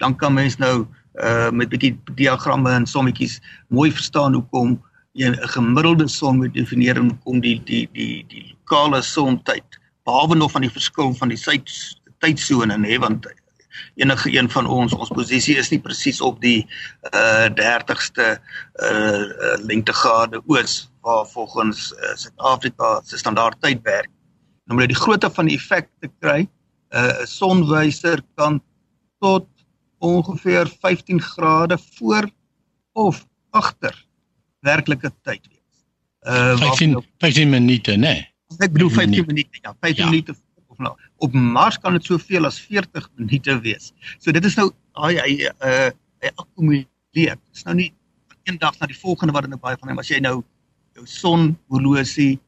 dan 0.00 0.16
kan 0.16 0.34
mens 0.34 0.58
nou 0.62 0.86
uh 1.22 1.50
met 1.54 1.70
bietjie 1.70 1.94
diagramme 2.18 2.72
en 2.74 2.86
sommetjies 2.90 3.38
mooi 3.70 3.90
verstaan 3.94 4.34
hoekom 4.34 4.74
jy 5.14 5.28
'n 5.30 5.48
gemiddelde 5.54 6.08
som 6.08 6.36
moet 6.36 6.54
definieer 6.54 6.98
en 6.98 7.12
kom 7.24 7.40
die 7.40 7.60
die 7.64 7.86
die 7.92 8.24
die 8.28 8.50
lokale 8.50 9.02
somtyd 9.02 9.78
behalwe 10.04 10.34
nog 10.34 10.50
van 10.50 10.62
die 10.66 10.70
verskil 10.70 11.14
van 11.14 11.28
die 11.28 11.38
suid 11.38 11.70
tydsone 12.18 12.76
nê 12.76 12.98
want 12.98 13.26
enige 13.94 14.32
een 14.34 14.50
van 14.50 14.66
ons 14.66 14.94
ons 14.94 15.14
posisie 15.14 15.56
is 15.56 15.70
nie 15.70 15.78
presies 15.78 16.20
op 16.20 16.40
die 16.40 16.66
uh 17.12 17.46
30ste 17.60 18.26
uh 18.82 19.22
lengtegrade 19.62 20.42
oos 20.46 20.90
waar 21.04 21.26
volgens 21.28 21.92
uh, 21.92 22.14
Suid-Afrika 22.16 23.00
se 23.04 23.18
standaard 23.18 23.60
tyd 23.60 23.82
werk. 23.82 24.10
Nou 24.64 24.78
om 24.78 24.80
net 24.80 24.92
die 24.94 25.00
grootte 25.00 25.28
van 25.30 25.50
die 25.50 25.56
effek 25.58 25.90
te 26.00 26.08
kry, 26.20 26.44
'n 26.44 26.48
uh, 26.96 27.26
sonwyser 27.28 28.22
kan 28.40 28.62
tot 29.20 29.48
ongeveer 29.98 30.70
15 30.80 31.20
grade 31.20 31.78
voor 31.96 32.30
of 32.92 33.26
agter 33.50 34.06
werklike 34.60 35.12
tyd 35.22 35.44
wees. 35.50 35.76
Uh 36.22 36.56
15 36.58 36.96
15 37.18 37.50
minute, 37.50 37.96
né? 37.96 37.98
Nee. 37.98 38.32
Ek 38.58 38.72
bedoel 38.72 38.90
15 38.90 39.26
minute, 39.26 39.58
ja, 39.60 39.74
15 39.80 40.04
ja. 40.04 40.10
minute 40.10 40.34
of 40.68 40.78
nou. 40.78 40.94
Op 41.16 41.32
Mars 41.32 41.78
kan 41.78 41.92
dit 41.92 42.04
soveel 42.04 42.46
as 42.48 42.60
40 42.60 43.10
minute 43.14 43.58
wees. 43.60 43.92
So 44.18 44.32
dit 44.32 44.44
is 44.44 44.56
nou 44.56 44.70
hy 45.04 45.12
hy 45.20 45.36
uh 45.50 45.90
hy 46.24 46.32
akkumuleer. 46.32 47.36
Dit 47.36 47.60
is 47.60 47.68
nou 47.68 47.76
nie 47.76 47.92
een 48.44 48.58
dag 48.58 48.78
na 48.78 48.88
die 48.88 48.98
volgende 48.98 49.32
wat 49.32 49.44
dit 49.44 49.52
nou 49.52 49.60
baie 49.60 49.76
van 49.80 49.92
hom 49.92 50.00
as 50.00 50.08
jy 50.08 50.20
nou 50.24 50.42
jou 50.94 51.06
sonhorlosie 51.06 52.38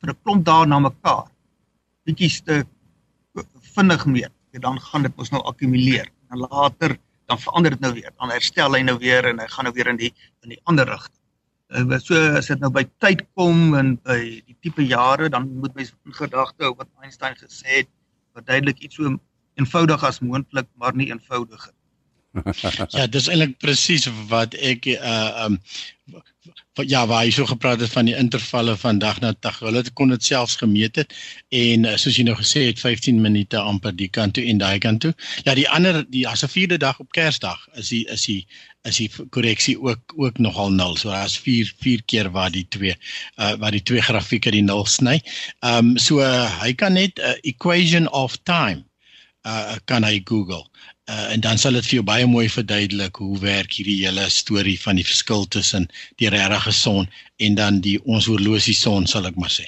vir 0.00 0.10
'n 0.10 0.18
klomp 0.24 0.44
dae 0.44 0.66
na 0.66 0.78
mekaar 0.78 1.28
bietjie 2.06 2.30
te 2.44 2.64
vinnig 3.74 4.04
meet, 4.06 4.32
dan 4.64 4.80
gaan 4.80 5.06
dit 5.06 5.16
mos 5.16 5.30
nou 5.30 5.42
akkumuleer. 5.46 6.10
En 6.30 6.42
later 6.46 6.96
dan 7.30 7.38
verander 7.38 7.70
dit 7.76 7.80
nou 7.80 7.92
weer. 7.94 8.10
Dan 8.18 8.32
herstel 8.34 8.74
hy 8.74 8.82
nou 8.82 8.96
weer 8.98 9.28
en 9.30 9.38
hy 9.38 9.46
gaan 9.52 9.68
nou 9.68 9.74
weer 9.74 9.90
in 9.92 9.98
die 10.00 10.12
in 10.42 10.54
die 10.56 10.60
ander 10.70 10.88
rigting. 10.88 11.16
Uh, 11.70 11.98
so 12.02 12.18
as 12.34 12.48
dit 12.50 12.58
nou 12.58 12.72
by 12.74 12.82
tyd 12.98 13.22
kom 13.38 13.76
en 13.78 13.94
by 14.02 14.18
die 14.42 14.56
tipe 14.58 14.82
jare 14.82 15.28
dan 15.30 15.46
moet 15.62 15.76
mens 15.78 15.92
in 16.08 16.16
gedagte 16.16 16.66
hou 16.66 16.72
wat 16.74 16.90
Einstein 17.04 17.36
gesê 17.38 17.82
het, 17.82 17.90
verduidelik 18.34 18.80
iets 18.82 18.98
so 18.98 19.12
eenvoudig 19.60 20.02
as 20.06 20.18
moontlik, 20.24 20.66
maar 20.82 20.96
nie 20.98 21.10
eenvoudiger. 21.12 21.70
ja, 22.96 23.06
dis 23.10 23.28
eintlik 23.30 23.56
presies 23.62 24.08
wat 24.30 24.54
ek 24.58 24.90
uh 24.96 25.46
um 25.46 25.60
ja, 26.88 27.06
waar 27.06 27.24
hy 27.24 27.30
so 27.34 27.46
gepraat 27.46 27.80
het 27.80 27.92
van 27.92 28.08
die 28.08 28.16
intervalle 28.16 28.76
van 28.76 28.98
dag 28.98 29.20
na 29.20 29.34
dag. 29.40 29.58
Hulle 29.60 29.82
kon 29.94 30.08
dit 30.08 30.24
selfs 30.24 30.56
gemeet 30.60 30.96
het 30.96 31.14
en 31.48 31.84
uh, 31.84 31.96
soos 32.00 32.16
jy 32.16 32.24
nou 32.28 32.36
gesê 32.38 32.66
het 32.68 32.80
15 32.80 33.20
minute 33.20 33.58
amper 33.58 33.94
die 33.96 34.08
kant 34.08 34.34
toe 34.38 34.44
en 34.48 34.60
daai 34.62 34.78
kant 34.78 35.02
toe. 35.04 35.12
Ja, 35.44 35.54
die 35.54 35.68
ander 35.68 36.02
die 36.08 36.26
as 36.28 36.44
'n 36.44 36.52
vierde 36.52 36.78
dag 36.78 37.00
op 37.00 37.12
Kersdag 37.12 37.68
is 37.74 37.88
die 37.88 38.04
is 38.08 38.24
die 38.24 38.46
is 38.88 38.96
die 38.96 39.10
korreksie 39.30 39.76
ook 39.80 40.14
ook 40.16 40.38
nogal 40.38 40.70
nul. 40.72 40.96
So 40.96 41.10
daar's 41.10 41.38
4 41.38 41.72
4 41.78 42.02
keer 42.06 42.30
waar 42.30 42.50
die 42.50 42.66
twee 42.68 42.96
uh 43.36 43.54
waar 43.60 43.70
die 43.70 43.82
twee 43.82 44.00
grafieke 44.00 44.50
die 44.50 44.62
nul 44.62 44.86
sny. 44.86 45.20
Ehm 45.60 45.92
um, 45.92 45.98
so 45.98 46.20
uh, 46.20 46.60
hy 46.62 46.72
kan 46.74 46.92
net 46.92 47.18
'n 47.18 47.22
uh, 47.22 47.36
equation 47.42 48.08
of 48.08 48.36
time 48.42 48.84
uh 49.46 49.76
kan 49.84 50.04
hy 50.04 50.20
Google 50.24 50.66
uh, 51.10 51.32
en 51.34 51.40
dan 51.40 51.58
sal 51.58 51.76
dit 51.78 51.86
vir 51.88 51.96
jou 51.98 52.04
baie 52.06 52.26
mooi 52.30 52.46
verduidelik 52.48 53.18
hoe 53.22 53.38
werk 53.42 53.74
hierdie 53.78 53.98
hele 54.04 54.28
storie 54.30 54.78
van 54.80 55.00
die 55.00 55.06
verskil 55.06 55.46
tussen 55.56 55.88
die 56.22 56.30
regte 56.30 56.72
son 56.72 57.08
en 57.38 57.58
dan 57.58 57.80
die 57.84 57.98
ons 58.04 58.28
horlosie 58.30 58.76
son 58.76 59.06
sal 59.10 59.26
ek 59.26 59.36
maar 59.40 59.52
sê. 59.52 59.66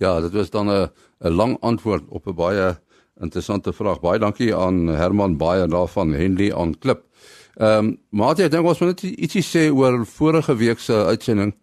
Ja, 0.00 0.20
dit 0.20 0.32
was 0.32 0.50
dan 0.50 0.70
'n 0.70 0.88
'n 1.24 1.34
lang 1.34 1.56
antwoord 1.60 2.04
op 2.08 2.26
'n 2.26 2.34
baie 2.34 2.78
interessante 3.20 3.72
vraag. 3.72 4.00
Baie 4.00 4.18
dankie 4.18 4.54
aan 4.56 4.88
Herman 4.88 5.36
Baie 5.36 5.66
daarvan 5.66 6.12
Henley 6.12 6.52
on 6.52 6.78
Klip. 6.78 7.04
Ehm 7.56 7.78
um, 7.78 7.98
maar 8.10 8.36
jy 8.36 8.48
dink 8.48 8.66
ons 8.66 8.80
moet 8.80 9.02
ietsie 9.02 9.42
sê 9.42 9.70
oor 9.72 10.06
vorige 10.06 10.56
week 10.56 10.78
se 10.78 10.92
uitsending. 10.92 11.54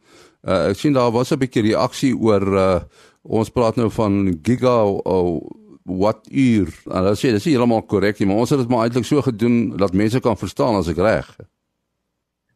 Uh, 0.43 0.69
ek 0.69 0.77
sien 0.77 0.93
daar 0.93 1.11
was 1.11 1.31
'n 1.31 1.39
bietjie 1.39 1.63
reaksie 1.63 2.13
oor 2.15 2.43
uh, 2.57 2.79
ons 3.23 3.49
praat 3.49 3.75
nou 3.75 3.89
van 3.89 4.39
giga 4.43 4.83
uh, 4.85 5.39
wat 5.87 6.27
uur. 6.31 6.67
En 6.91 7.03
dan 7.03 7.15
sê 7.15 7.31
dis 7.31 7.45
nie 7.47 7.53
heeltemal 7.55 7.85
korrek 7.87 8.19
nie, 8.19 8.27
maar 8.27 8.43
ons 8.43 8.51
het 8.51 8.59
dit 8.59 8.71
maar 8.71 8.87
eintlik 8.87 9.07
so 9.07 9.23
gedoen 9.23 9.77
dat 9.79 9.95
mense 9.95 10.19
kan 10.19 10.37
verstaan 10.37 10.75
as 10.75 10.89
ek 10.91 10.99
reg. 10.99 11.29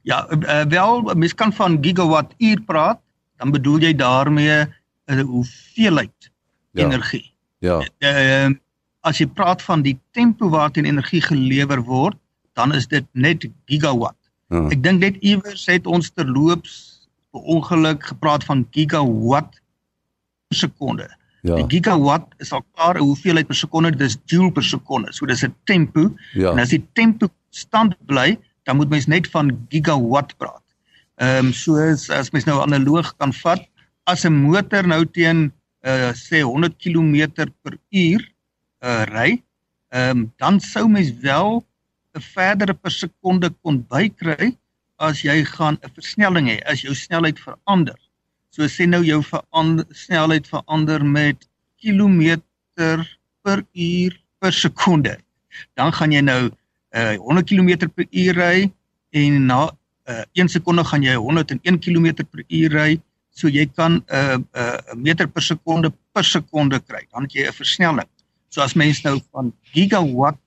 Ja, 0.04 0.26
uh, 0.34 0.64
wel, 0.68 1.02
mens 1.16 1.36
kan 1.38 1.54
van 1.54 1.78
gigawatt 1.82 2.34
uur 2.38 2.62
praat, 2.68 3.00
dan 3.40 3.54
bedoel 3.56 3.88
jy 3.88 3.94
daarmee 3.96 4.50
'n 4.50 4.68
uh, 5.06 5.20
eh, 5.20 5.26
hoeveelheid 5.26 6.32
ja. 6.72 6.86
energie. 6.86 7.34
Ja. 7.60 7.80
Uh, 8.00 8.52
as 9.02 9.18
jy 9.18 9.28
praat 9.28 9.62
van 9.62 9.82
die 9.82 10.00
tempo 10.12 10.50
waarteen 10.50 10.86
energie 10.86 11.22
gelewer 11.22 11.82
word, 11.84 12.18
dan 12.54 12.74
is 12.74 12.88
dit 12.88 13.06
net 13.12 13.48
gigawatt. 13.66 14.18
Ja. 14.48 14.68
Ek 14.68 14.84
dink 14.84 15.00
net 15.00 15.16
iewers 15.20 15.66
het 15.66 15.88
ons 15.88 16.12
terloops 16.12 17.08
per 17.32 17.42
ongeluk 17.42 18.04
gepraat 18.04 18.44
van 18.44 18.68
gigawatt 18.72 19.62
per 20.48 20.58
sekonde. 20.58 21.08
Ja. 21.42 21.56
Die 21.58 21.66
gigawatt 21.68 22.34
is 22.38 22.52
al 22.54 22.64
klaar 22.76 22.96
'n 22.96 23.06
hoeveelheid 23.06 23.48
per 23.48 23.56
sekonde, 23.56 23.96
dis 23.98 24.18
joule 24.26 24.52
per 24.52 24.64
sekonde. 24.64 25.14
So 25.14 25.26
dis 25.26 25.44
'n 25.44 25.56
tempo. 25.66 26.14
Ja. 26.34 26.52
En 26.52 26.60
as 26.60 26.70
die 26.70 26.86
tempo 26.94 27.28
stand 27.50 27.96
bly, 28.06 28.38
dan 28.64 28.76
moet 28.76 28.90
mens 28.90 29.06
net 29.06 29.28
van 29.28 29.68
gigawatt 29.70 30.38
praat. 30.38 30.64
Ehm 31.16 31.46
um, 31.46 31.54
so 31.54 31.78
as, 31.78 32.10
as 32.10 32.32
mens 32.32 32.46
nou 32.46 32.62
analoog 32.62 33.16
kan 33.18 33.34
vat, 33.34 33.62
as 34.04 34.26
'n 34.26 34.34
motor 34.34 34.88
nou 34.88 35.06
teen 35.06 35.52
uh 35.82 36.14
sê 36.14 36.42
100 36.42 36.78
km 36.78 37.50
per 37.64 37.78
uur 37.90 38.22
uh 38.84 39.04
ry, 39.10 39.44
ehm 39.90 40.10
um, 40.10 40.34
dan 40.38 40.60
sou 40.60 40.88
mens 40.88 41.12
wel 41.22 41.66
'n 42.16 42.22
verdere 42.22 42.74
per 42.74 42.92
sekonde 42.92 43.50
kon 43.62 43.86
bykry 43.90 44.58
as 44.98 45.22
jy 45.22 45.44
gaan 45.46 45.78
'n 45.82 45.92
versnelling 45.96 46.48
hê, 46.50 46.58
as 46.66 46.82
jou 46.82 46.94
snelheid 46.94 47.40
verander. 47.40 47.98
So 48.52 48.68
sê 48.68 48.84
nou 48.84 49.00
jou 49.08 49.22
verander, 49.24 49.86
snelheid 49.96 50.48
verander 50.52 51.04
met 51.08 51.48
kilometer 51.80 53.04
per 53.46 53.64
uur 53.72 54.18
per 54.44 54.52
sekonde. 54.52 55.14
Dan 55.80 55.94
gaan 55.96 56.12
jy 56.12 56.24
nou 56.26 56.42
uh 56.92 57.16
100 57.16 57.48
km 57.48 57.88
per 57.96 58.10
uur 58.12 58.36
ry 58.36 58.68
en 59.16 59.46
na 59.48 59.62
uh 60.12 60.24
1 60.36 60.52
sekonde 60.52 60.84
gaan 60.84 61.08
jy 61.08 61.16
101 61.16 61.80
km 61.80 62.26
per 62.28 62.44
uur 62.44 62.76
ry. 62.76 63.00
So 63.32 63.48
jy 63.48 63.66
kan 63.72 64.04
'n 64.04 64.04
uh, 64.12 64.36
'n 64.36 64.46
uh, 64.52 64.96
meter 64.96 65.28
per 65.28 65.42
sekonde 65.42 65.94
per 66.12 66.28
sekonde 66.28 66.82
kry. 66.84 67.08
Dan 67.12 67.24
het 67.24 67.34
jy 67.34 67.48
'n 67.48 67.56
versnelling. 67.56 68.10
So 68.50 68.62
as 68.62 68.76
mens 68.76 69.02
nou 69.04 69.22
van 69.32 69.54
gigawatt 69.72 70.38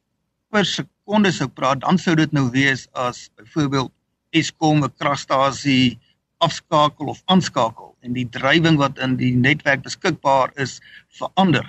per 0.52 0.64
sekonde 0.64 1.32
sou 1.32 1.48
praat, 1.48 1.80
dan 1.80 1.98
sou 1.98 2.14
dit 2.14 2.32
nou 2.32 2.50
wees 2.50 2.88
as 2.92 3.30
byvoorbeeld 3.36 3.92
Eskom 4.30 4.84
'n 4.84 4.92
kragstasie 4.98 5.98
afskakel 6.38 7.06
of 7.06 7.22
aanskakel 7.24 7.93
en 8.04 8.12
die 8.16 8.26
drywing 8.36 8.78
wat 8.80 9.00
in 9.02 9.16
die 9.20 9.32
netwerk 9.36 9.82
beskikbaar 9.82 10.52
is 10.60 10.78
verander. 11.18 11.64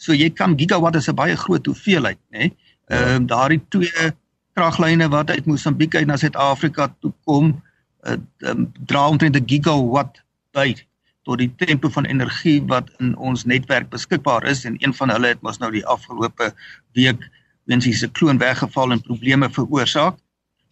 So 0.00 0.16
jy 0.16 0.30
kan 0.30 0.56
gigawatt 0.58 0.96
is 0.96 1.08
'n 1.08 1.14
baie 1.14 1.36
groot 1.36 1.66
hoeveelheid, 1.66 2.18
nê? 2.32 2.50
Ehm 2.88 3.22
uh, 3.22 3.26
daardie 3.26 3.60
twee 3.68 4.12
kraglyne 4.54 5.08
wat 5.08 5.30
uit 5.30 5.46
Mosambiek 5.46 5.94
uit 5.94 6.06
na 6.06 6.16
Suid-Afrika 6.16 6.88
toe 7.00 7.12
kom, 7.24 7.62
uh, 8.06 8.16
um, 8.38 8.72
dra 8.86 9.08
omtrent 9.08 9.36
'n 9.36 9.46
gigawatt 9.46 10.22
by 10.52 10.74
tot 11.22 11.38
die 11.38 11.50
tempo 11.56 11.88
van 11.88 12.04
energie 12.04 12.62
wat 12.66 12.88
in 12.98 13.16
ons 13.16 13.44
netwerk 13.44 13.90
beskikbaar 13.90 14.44
is 14.48 14.64
en 14.64 14.76
een 14.78 14.94
van 14.94 15.10
hulle 15.10 15.34
het 15.34 15.42
mos 15.42 15.58
nou 15.58 15.70
die 15.70 15.86
afgelope 15.86 16.52
week 16.96 17.20
weens 17.68 17.84
die 17.84 17.94
sikloon 17.94 18.38
weggeval 18.38 18.92
en 18.92 19.02
probleme 19.02 19.50
veroorsaak. 19.50 20.16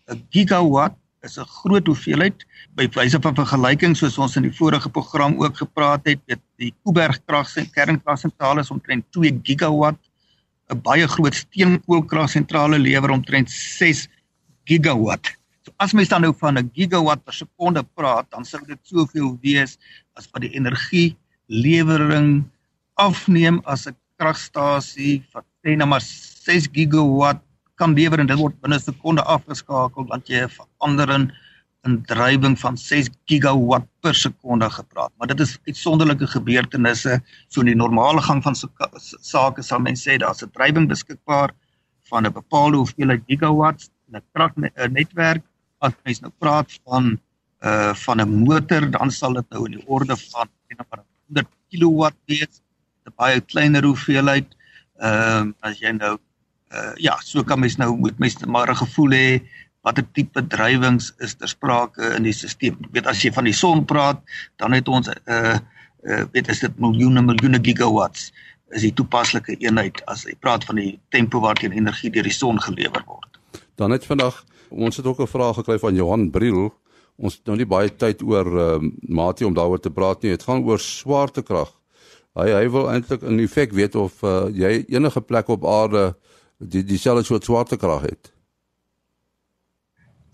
'n 0.08 0.24
Gigawatt 0.30 0.96
is 1.28 1.38
'n 1.38 1.46
groot 1.60 1.86
hoeveelheid 1.86 2.44
by 2.76 2.88
wyse 2.96 3.18
van 3.20 3.34
vergelyking 3.34 3.96
soos 3.96 4.18
ons 4.18 4.36
in 4.36 4.46
die 4.48 4.56
vorige 4.60 4.88
program 4.88 5.36
ook 5.42 5.56
gepraat 5.56 6.06
het 6.06 6.20
met 6.26 6.40
die 6.56 6.72
Kuiberg 6.82 7.20
krag 7.26 7.48
se 7.48 7.64
kernkragsentrale 7.70 8.60
is 8.60 8.70
omtrent 8.70 9.04
2 9.12 9.40
gigawatt. 9.42 10.00
'n 10.70 10.80
baie 10.82 11.06
groot 11.08 11.34
steenkoolkragsentrale 11.34 12.78
lewer 12.78 13.10
omtrent 13.10 13.50
6 13.50 14.08
gigawatt. 14.64 15.36
So 15.64 15.72
as 15.76 15.92
mens 15.92 16.08
dan 16.08 16.22
nou 16.22 16.34
van 16.36 16.58
'n 16.58 16.70
gigawatt 16.74 17.24
per 17.24 17.34
sekonde 17.34 17.82
praat 17.94 18.30
dan 18.30 18.44
sou 18.44 18.60
dit 18.66 18.78
soveel 18.82 19.38
wees 19.42 19.78
as 20.14 20.28
wat 20.32 20.42
die 20.42 20.54
energie 20.56 21.16
lewering 21.46 22.44
afneem 22.94 23.60
as 23.64 23.86
'n 23.86 23.96
kragstasie 24.18 25.24
wat 25.32 25.44
sê 25.64 25.76
nou 25.76 25.88
maar 25.88 26.02
6 26.02 26.68
gigawatt 26.72 27.42
kan 27.78 27.94
lewer 27.94 28.20
en 28.20 28.30
dit 28.30 28.38
word 28.38 28.56
binne 28.64 28.78
sekonde 28.82 29.22
afgeskakel 29.22 30.06
want 30.10 30.28
jy 30.28 30.42
'n 30.44 30.54
verandering 30.54 31.30
in 31.86 32.02
drywing 32.10 32.56
van 32.58 32.76
6 32.76 33.08
gigawatt 33.30 33.86
per 34.02 34.14
sekonde 34.14 34.68
gepraat. 34.70 35.12
Maar 35.16 35.30
dit 35.32 35.40
is 35.40 35.58
uitsonderlike 35.66 36.26
gebeurtenisse. 36.26 37.20
So 37.48 37.60
in 37.60 37.70
die 37.72 37.78
normale 37.78 38.22
gang 38.22 38.42
van 38.42 38.56
sake 38.58 39.62
sal 39.62 39.80
mense 39.80 40.10
sê 40.10 40.18
daar's 40.18 40.42
'n 40.42 40.50
drywing 40.50 40.88
beskikbaar 40.88 41.54
van 42.10 42.26
'n 42.26 42.32
bepaalde 42.32 42.76
hoeveelheid 42.76 43.22
gigawatts 43.26 43.90
in 44.08 44.18
'n 44.18 44.24
kragnetwerk. 44.32 45.42
As 45.80 45.92
mens 46.04 46.20
nou 46.20 46.32
praat 46.38 46.80
van 46.84 47.18
uh 47.62 47.94
van 47.94 48.20
'n 48.20 48.44
motor, 48.44 48.90
dan 48.90 49.10
sal 49.10 49.32
dit 49.32 49.50
nou 49.50 49.64
in 49.66 49.78
die 49.78 49.86
orde 49.86 50.16
van 50.16 50.48
100 50.68 51.48
kilowatt 51.70 52.16
wees. 52.26 52.62
'n 53.06 53.12
baie 53.16 53.40
kleiner 53.40 53.84
hoeveelheid. 53.84 54.48
Ehm 55.00 55.48
uh, 55.48 55.52
as 55.60 55.78
jy 55.78 55.92
nou 55.92 56.18
uh 56.72 56.92
ja, 56.96 57.16
so 57.24 57.42
kan 57.42 57.60
mens 57.60 57.76
nou 57.76 57.96
moet 57.96 58.18
mens 58.18 58.36
maar 58.46 58.70
'n 58.70 58.76
gevoel 58.76 59.10
hê 59.10 59.40
watter 59.82 60.04
tipe 60.12 60.46
drywings 60.46 61.14
is 61.18 61.34
ter 61.34 61.48
sprake 61.48 62.14
in 62.16 62.22
die 62.22 62.32
stelsel. 62.32 62.76
Weet 62.92 63.06
as 63.06 63.22
jy 63.22 63.32
van 63.32 63.44
die 63.44 63.56
son 63.56 63.84
praat, 63.84 64.20
dan 64.56 64.72
het 64.72 64.88
ons 64.88 65.08
'n 65.08 65.16
uh, 65.26 65.58
uh 66.04 66.24
weet 66.32 66.48
is 66.48 66.60
dit 66.60 66.78
miljoene 66.78 67.22
miljoene 67.22 67.58
gigawatts 67.62 68.32
is 68.76 68.84
die 68.84 68.92
toepaslike 68.92 69.56
eenheid 69.64 70.02
as 70.06 70.24
jy 70.24 70.34
praat 70.40 70.64
van 70.68 70.76
die 70.76 70.98
tempo 71.14 71.40
waarteen 71.40 71.72
energie 71.72 72.10
deur 72.10 72.26
die 72.26 72.34
son 72.34 72.60
gelewer 72.60 73.04
word. 73.06 73.40
Dan 73.76 73.90
het 73.90 74.04
vandag 74.04 74.44
ons 74.68 74.96
het 74.96 75.06
ook 75.06 75.20
'n 75.20 75.26
vraag 75.26 75.54
gekry 75.54 75.78
van 75.78 75.94
Johan 75.94 76.30
Briel. 76.30 76.74
Ons 77.16 77.34
het 77.34 77.46
nou 77.46 77.56
nie 77.56 77.66
baie 77.66 77.96
tyd 77.96 78.22
oor 78.22 78.46
uh, 78.46 78.78
Matie 79.00 79.46
om 79.46 79.54
daaroor 79.54 79.80
te 79.80 79.90
praat 79.90 80.22
nie. 80.22 80.30
Dit 80.30 80.42
gaan 80.42 80.62
oor 80.64 80.78
swaartekrag. 80.78 81.72
Hy 82.34 82.50
hy 82.50 82.68
wil 82.70 82.90
eintlik 82.90 83.22
in 83.22 83.40
effek 83.40 83.72
weet 83.72 83.94
of 83.94 84.22
uh, 84.22 84.46
jy 84.52 84.84
enige 84.88 85.20
plek 85.20 85.48
op 85.48 85.66
aarde 85.66 86.16
die 86.58 86.84
dieselfde 86.84 87.24
soort 87.24 87.44
swaartekrag 87.44 88.02
het. 88.02 88.32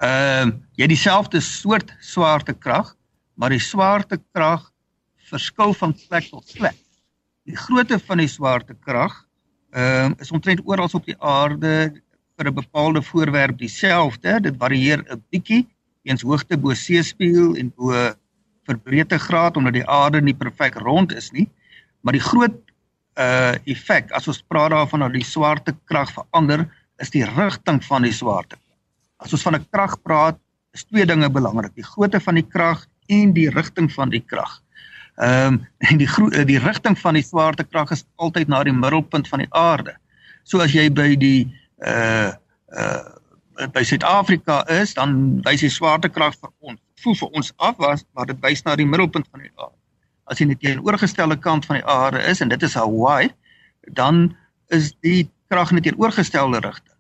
Ehm 0.03 0.49
uh, 0.49 0.55
jy 0.75 0.87
dieselfde 0.91 1.41
soort 1.41 1.95
swaartekrag, 2.01 2.95
maar 3.35 3.53
die 3.55 3.63
swaartekrag 3.63 4.71
verskil 5.31 5.75
van 5.75 5.95
plek 6.09 6.29
tot 6.31 6.53
plek. 6.57 6.81
Die 7.45 7.57
grootte 7.57 7.99
van 7.99 8.19
die 8.19 8.29
swaartekrag 8.29 9.21
ehm 9.71 10.17
uh, 10.17 10.25
is 10.25 10.33
omtrent 10.33 10.65
oral 10.65 10.89
op 10.93 11.07
die 11.07 11.19
aarde 11.21 12.03
vir 12.37 12.51
'n 12.51 12.55
bepaalde 12.55 13.03
voorwerp 13.03 13.59
dieselfde. 13.59 14.41
Dit 14.41 14.57
varieer 14.59 15.05
'n 15.07 15.23
bietjie 15.31 15.67
eens 16.03 16.23
hoogte 16.23 16.59
bo 16.59 16.75
seespieël 16.75 17.55
en 17.57 17.73
bo 17.77 17.93
verbreedtegraad 18.65 19.57
omdat 19.57 19.73
die 19.73 19.89
aarde 19.89 20.21
nie 20.21 20.35
perfek 20.35 20.75
rond 20.75 21.13
is 21.13 21.31
nie. 21.31 21.49
Maar 22.01 22.13
die 22.13 22.27
groot 22.31 22.57
uh 23.21 23.55
effek 23.71 24.11
as 24.13 24.29
ons 24.29 24.43
praat 24.51 24.73
daarvan 24.75 25.05
dat 25.07 25.15
die 25.15 25.25
swaartekrag 25.25 26.13
verander, 26.13 26.67
is 27.03 27.11
die 27.11 27.25
rigting 27.25 27.81
van 27.85 28.03
die 28.03 28.13
swaarte. 28.13 28.59
As 29.23 29.33
ons 29.33 29.43
van 29.43 29.55
'n 29.55 29.67
krag 29.71 29.97
praat, 30.03 30.39
is 30.73 30.85
twee 30.85 31.07
dinge 31.07 31.31
belangrik: 31.31 31.75
die 31.75 31.87
grootte 31.87 32.21
van 32.21 32.35
die 32.35 32.47
krag 32.47 32.87
en 33.07 33.33
die 33.33 33.51
rigting 33.51 33.93
van 33.93 34.11
die 34.11 34.25
krag. 34.27 34.63
Ehm 35.17 35.47
um, 35.47 35.67
en 35.89 35.99
die 35.99 36.09
die 36.45 36.59
rigting 36.59 36.99
van 36.99 37.15
die 37.15 37.23
swaartekrag 37.23 37.91
is 37.91 38.05
altyd 38.17 38.49
na 38.49 38.63
die 38.65 38.73
middelpunt 38.73 39.29
van 39.29 39.39
die 39.39 39.51
aarde. 39.51 39.95
So 40.43 40.61
as 40.61 40.73
jy 40.73 40.91
by 40.91 41.15
die 41.17 41.55
uh 41.87 42.33
uh 42.75 43.15
by 43.71 43.85
Suid-Afrika 43.87 44.65
is, 44.67 44.95
dan 44.95 45.41
wys 45.47 45.61
die 45.63 45.71
swaartekrag 45.71 46.35
vir 46.41 46.51
ons 46.59 46.81
voel 47.05 47.15
vir 47.15 47.29
ons 47.39 47.53
af 47.57 47.77
was, 47.79 48.05
maar 48.13 48.27
dit 48.27 48.39
wys 48.43 48.65
na 48.65 48.75
die 48.77 48.87
middelpunt 48.87 49.29
van 49.31 49.45
die 49.45 49.53
aarde. 49.55 49.79
As 50.31 50.41
jy 50.41 50.49
net 50.49 50.61
teen 50.63 50.83
oorgestelde 50.85 51.37
kant 51.41 51.67
van 51.69 51.81
die 51.81 51.87
aarde 51.91 52.23
is 52.31 52.41
en 52.41 52.53
dit 52.53 52.63
is 52.63 52.77
Hawaii, 52.79 53.31
dan 53.99 54.37
is 54.73 54.93
die 55.05 55.29
krag 55.53 55.73
net 55.75 55.87
teen 55.89 55.99
oorgestelde 56.01 56.63
rigting. 56.65 56.93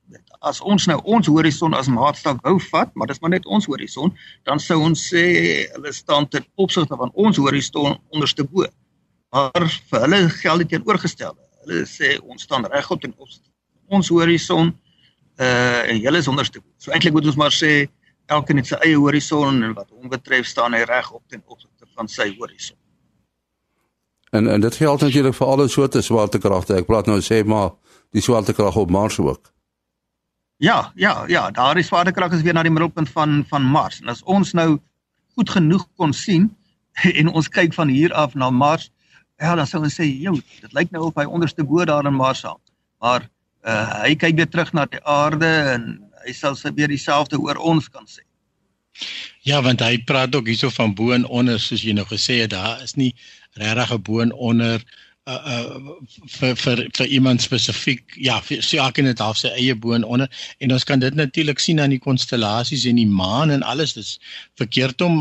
As 0.44 0.60
ons 0.60 0.84
nou 0.86 0.98
ons 1.08 1.30
horison 1.32 1.72
as 1.74 1.88
maatstaf 1.88 2.42
wou 2.44 2.58
vat, 2.70 2.92
maar 2.94 3.08
dis 3.08 3.20
maar 3.22 3.32
net 3.32 3.46
ons 3.46 3.66
horison, 3.70 4.12
dan 4.44 4.60
sou 4.60 4.76
ons 4.84 5.06
sê 5.08 5.24
hulle 5.72 5.92
staan 5.96 6.28
ten 6.28 6.44
opsigte 6.60 7.00
van 7.00 7.12
ons 7.14 7.40
horison 7.40 7.96
onderste 8.12 8.44
bo. 8.44 8.68
Maar 9.32 9.66
vir 9.88 10.04
hulle 10.04 10.20
geld 10.36 10.66
dit 10.66 10.74
teenoorgestelde. 10.76 11.40
Hulle 11.64 11.88
sê 11.88 12.18
ons 12.20 12.44
staan 12.44 12.68
regop 12.76 13.00
ten 13.00 13.16
opsigte 13.16 13.48
ons 13.88 14.08
horison 14.08 14.72
uh 15.40 15.82
en 15.90 15.98
julle 16.00 16.18
is 16.18 16.28
onderste. 16.30 16.62
So 16.78 16.92
eintlik 16.94 17.14
moet 17.16 17.26
ons 17.26 17.38
maar 17.40 17.54
sê 17.54 17.88
elkeen 18.32 18.62
het 18.62 18.70
sy 18.70 18.78
eie 18.86 18.98
horison 18.98 19.62
en 19.66 19.74
wat 19.76 19.90
hom 19.90 20.08
betref 20.12 20.46
staan 20.48 20.76
hy 20.76 20.84
reg 20.88 21.10
op 21.12 21.22
ten 21.28 21.42
opsigte 21.46 21.88
van 21.96 22.08
sy 22.08 22.30
horison. 22.38 22.76
En 24.34 24.46
en 24.50 24.60
dit 24.60 24.74
geld 24.74 25.00
natuurlik 25.00 25.34
vir 25.34 25.46
alle 25.46 25.68
soorte 25.68 26.00
swaartekragte. 26.02 26.74
Ek 26.74 26.88
praat 26.90 27.06
nou 27.06 27.20
sê 27.22 27.44
maar 27.46 27.76
die 28.10 28.22
swaartekrag 28.22 28.74
op 28.76 28.90
Mars 28.90 29.18
ook. 29.22 29.52
Ja, 30.58 30.92
ja, 30.94 31.24
ja, 31.26 31.50
daar 31.50 31.78
is 31.78 31.86
swaartekrag 31.86 32.32
is 32.34 32.42
weer 32.42 32.56
na 32.56 32.64
die 32.66 32.72
middelpunt 32.74 33.10
van 33.14 33.44
van 33.48 33.62
Mars. 33.62 34.00
En 34.02 34.10
as 34.10 34.22
ons 34.22 34.50
nou 34.58 34.80
goed 35.34 35.50
genoeg 35.50 35.86
kon 35.96 36.12
sien 36.12 36.50
en 37.20 37.30
ons 37.30 37.48
kyk 37.48 37.74
van 37.78 37.88
hier 37.88 38.14
af 38.14 38.34
na 38.34 38.50
Mars, 38.50 38.90
ja, 39.38 39.54
dan 39.54 39.66
sou 39.70 39.82
ons 39.82 39.94
sê, 40.00 40.06
"Jo, 40.06 40.34
dit 40.60 40.72
lyk 40.72 40.90
nou 40.90 41.06
of 41.06 41.14
hy 41.14 41.24
onderste 41.30 41.64
bo 41.64 41.84
daar 41.84 42.06
in 42.06 42.18
Mars 42.18 42.42
hang." 42.42 42.60
Maar 42.98 43.30
uh, 43.66 44.02
hy 44.02 44.14
kyk 44.14 44.36
weer 44.36 44.50
terug 44.50 44.72
na 44.72 44.86
die 44.90 45.02
aarde 45.04 45.46
en 45.46 46.10
hy 46.26 46.32
sal 46.32 46.56
se 46.56 46.74
weer 46.74 46.88
dieselfde 46.88 47.38
oor 47.38 47.56
ons 47.56 47.88
kan 47.88 48.06
sê. 48.10 48.26
Ja, 49.42 49.62
want 49.62 49.80
hy 49.80 49.98
praat 50.06 50.34
ook 50.34 50.46
hierso 50.46 50.70
van 50.70 50.94
bo 50.94 51.12
en 51.12 51.26
onder 51.26 51.60
soos 51.60 51.82
jy 51.82 51.92
nou 51.92 52.06
gesê 52.06 52.40
het, 52.42 52.50
daar 52.50 52.82
is 52.82 52.94
nie 52.94 53.14
regtig 53.54 53.92
'n 53.92 54.02
bo 54.02 54.20
en 54.20 54.32
onder 54.32 54.84
uh 55.24 55.40
uh 55.52 55.92
vir 56.28 56.56
vir 56.62 56.80
vir 56.96 57.06
iemand 57.06 57.40
spesifiek 57.40 58.16
ja 58.20 58.42
so 58.44 58.76
elke 58.76 59.02
net 59.02 59.22
half 59.24 59.38
sy 59.40 59.48
eie 59.56 59.74
bo 59.74 59.94
en 59.96 60.04
onder. 60.04 60.28
En 60.60 60.72
ons 60.72 60.84
kan 60.84 61.00
dit 61.00 61.14
natuurlik 61.14 61.58
sien 61.58 61.80
aan 61.80 61.94
die 61.94 62.02
konstellasies 62.06 62.84
en 62.90 63.00
die 63.00 63.08
maan 63.08 63.50
en 63.50 63.62
alles 63.62 63.96
dis 63.96 64.18
verkeerd 64.60 65.00
om 65.00 65.16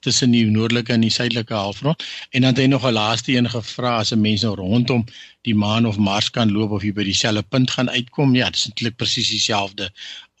tussen 0.00 0.32
die 0.32 0.46
noordelike 0.48 0.92
en 0.92 1.04
die 1.04 1.12
suidelike 1.12 1.54
halfrond. 1.54 2.02
En 2.30 2.42
dan 2.42 2.54
het 2.54 2.62
hy 2.62 2.66
nog 2.72 2.86
'n 2.88 2.96
laaste 2.96 3.36
een 3.36 3.50
gevra 3.50 3.98
as 3.98 4.12
'n 4.12 4.20
mens 4.20 4.42
nou 4.42 4.54
rondom 4.54 5.04
die 5.42 5.54
maan 5.54 5.86
of 5.86 5.98
Mars 5.98 6.30
kan 6.30 6.52
loop 6.52 6.70
of 6.70 6.82
jy 6.82 6.92
by 6.92 7.04
dieselfde 7.04 7.42
punt 7.42 7.70
gaan 7.70 7.90
uitkom 7.90 8.34
ja 8.34 8.50
dis 8.50 8.64
eintlik 8.64 8.96
presies 8.96 9.28
dieselfde 9.28 9.92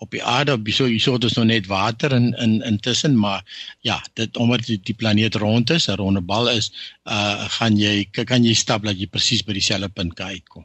op 0.04 0.12
die 0.14 0.22
aarde 0.24 0.52
op 0.52 0.68
so 0.68 0.84
hierso 0.90 1.16
is 1.16 1.36
nog 1.38 1.48
net 1.48 1.66
water 1.70 2.12
in 2.12 2.32
in 2.44 2.62
intussen 2.62 3.16
maar 3.18 3.42
ja 3.80 3.98
dit 4.20 4.36
omdat 4.36 4.66
die, 4.68 4.80
die 4.82 4.94
planeet 4.94 5.34
rond 5.34 5.70
is 5.70 5.88
'n 5.88 5.96
ronde 6.00 6.20
bal 6.20 6.48
is 6.50 6.72
uh 7.04 7.48
gaan 7.58 7.76
jy 7.76 8.04
kan 8.10 8.44
jy 8.44 8.54
stap 8.54 8.84
dat 8.84 8.98
jy 9.00 9.06
presies 9.06 9.42
by 9.42 9.52
dieselfde 9.52 9.88
punt 9.88 10.14
kan 10.14 10.26
uitkom. 10.26 10.64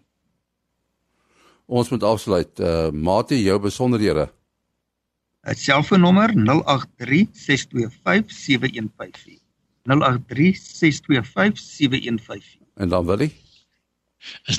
Ons 1.66 1.90
moet 1.90 2.04
afsluit. 2.04 2.60
Uh 2.60 2.90
mate 2.92 3.42
jou 3.42 3.60
besonderhede. 3.60 4.32
Het 5.42 5.60
selfoonnommer 5.60 6.30
0836257154 6.36 6.44
0836257154 9.90 9.94
En 12.76 12.90
dan 12.90 13.06
wil 13.06 13.20
jy 13.20 13.32
is 14.44 14.58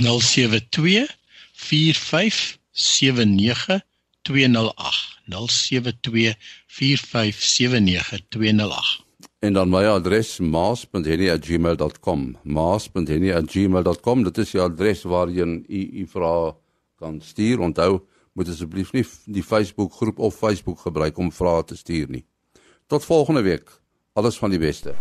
072 4.31 6.35
4579 6.67 9.05
En 9.39 9.53
dan 9.53 9.69
my 9.69 9.85
adres 9.85 10.39
maas.henny@gmail.com 10.39 12.37
maas.henny@gmail.com 12.43 14.23
dit 14.23 14.39
is 14.39 14.51
die 14.51 14.61
adres 14.61 15.03
waarheen 15.03 15.65
u 15.69 15.89
u 16.01 16.07
vrae 16.07 16.55
kan 16.97 17.21
stuur. 17.21 17.61
Onthou 17.61 18.01
moet 18.33 18.49
asseblief 18.49 18.93
nie 18.93 19.05
die 19.25 19.43
Facebook 19.43 19.93
groep 19.93 20.19
of 20.19 20.37
Facebook 20.37 20.81
gebruik 20.81 21.19
om 21.19 21.33
vrae 21.33 21.65
te 21.65 21.77
stuur 21.77 22.07
nie. 22.09 22.25
Tot 22.87 23.05
volgende 23.05 23.43
week. 23.43 23.81
Alles 24.13 24.39
van 24.39 24.51
die 24.51 24.59
beste 24.59 24.95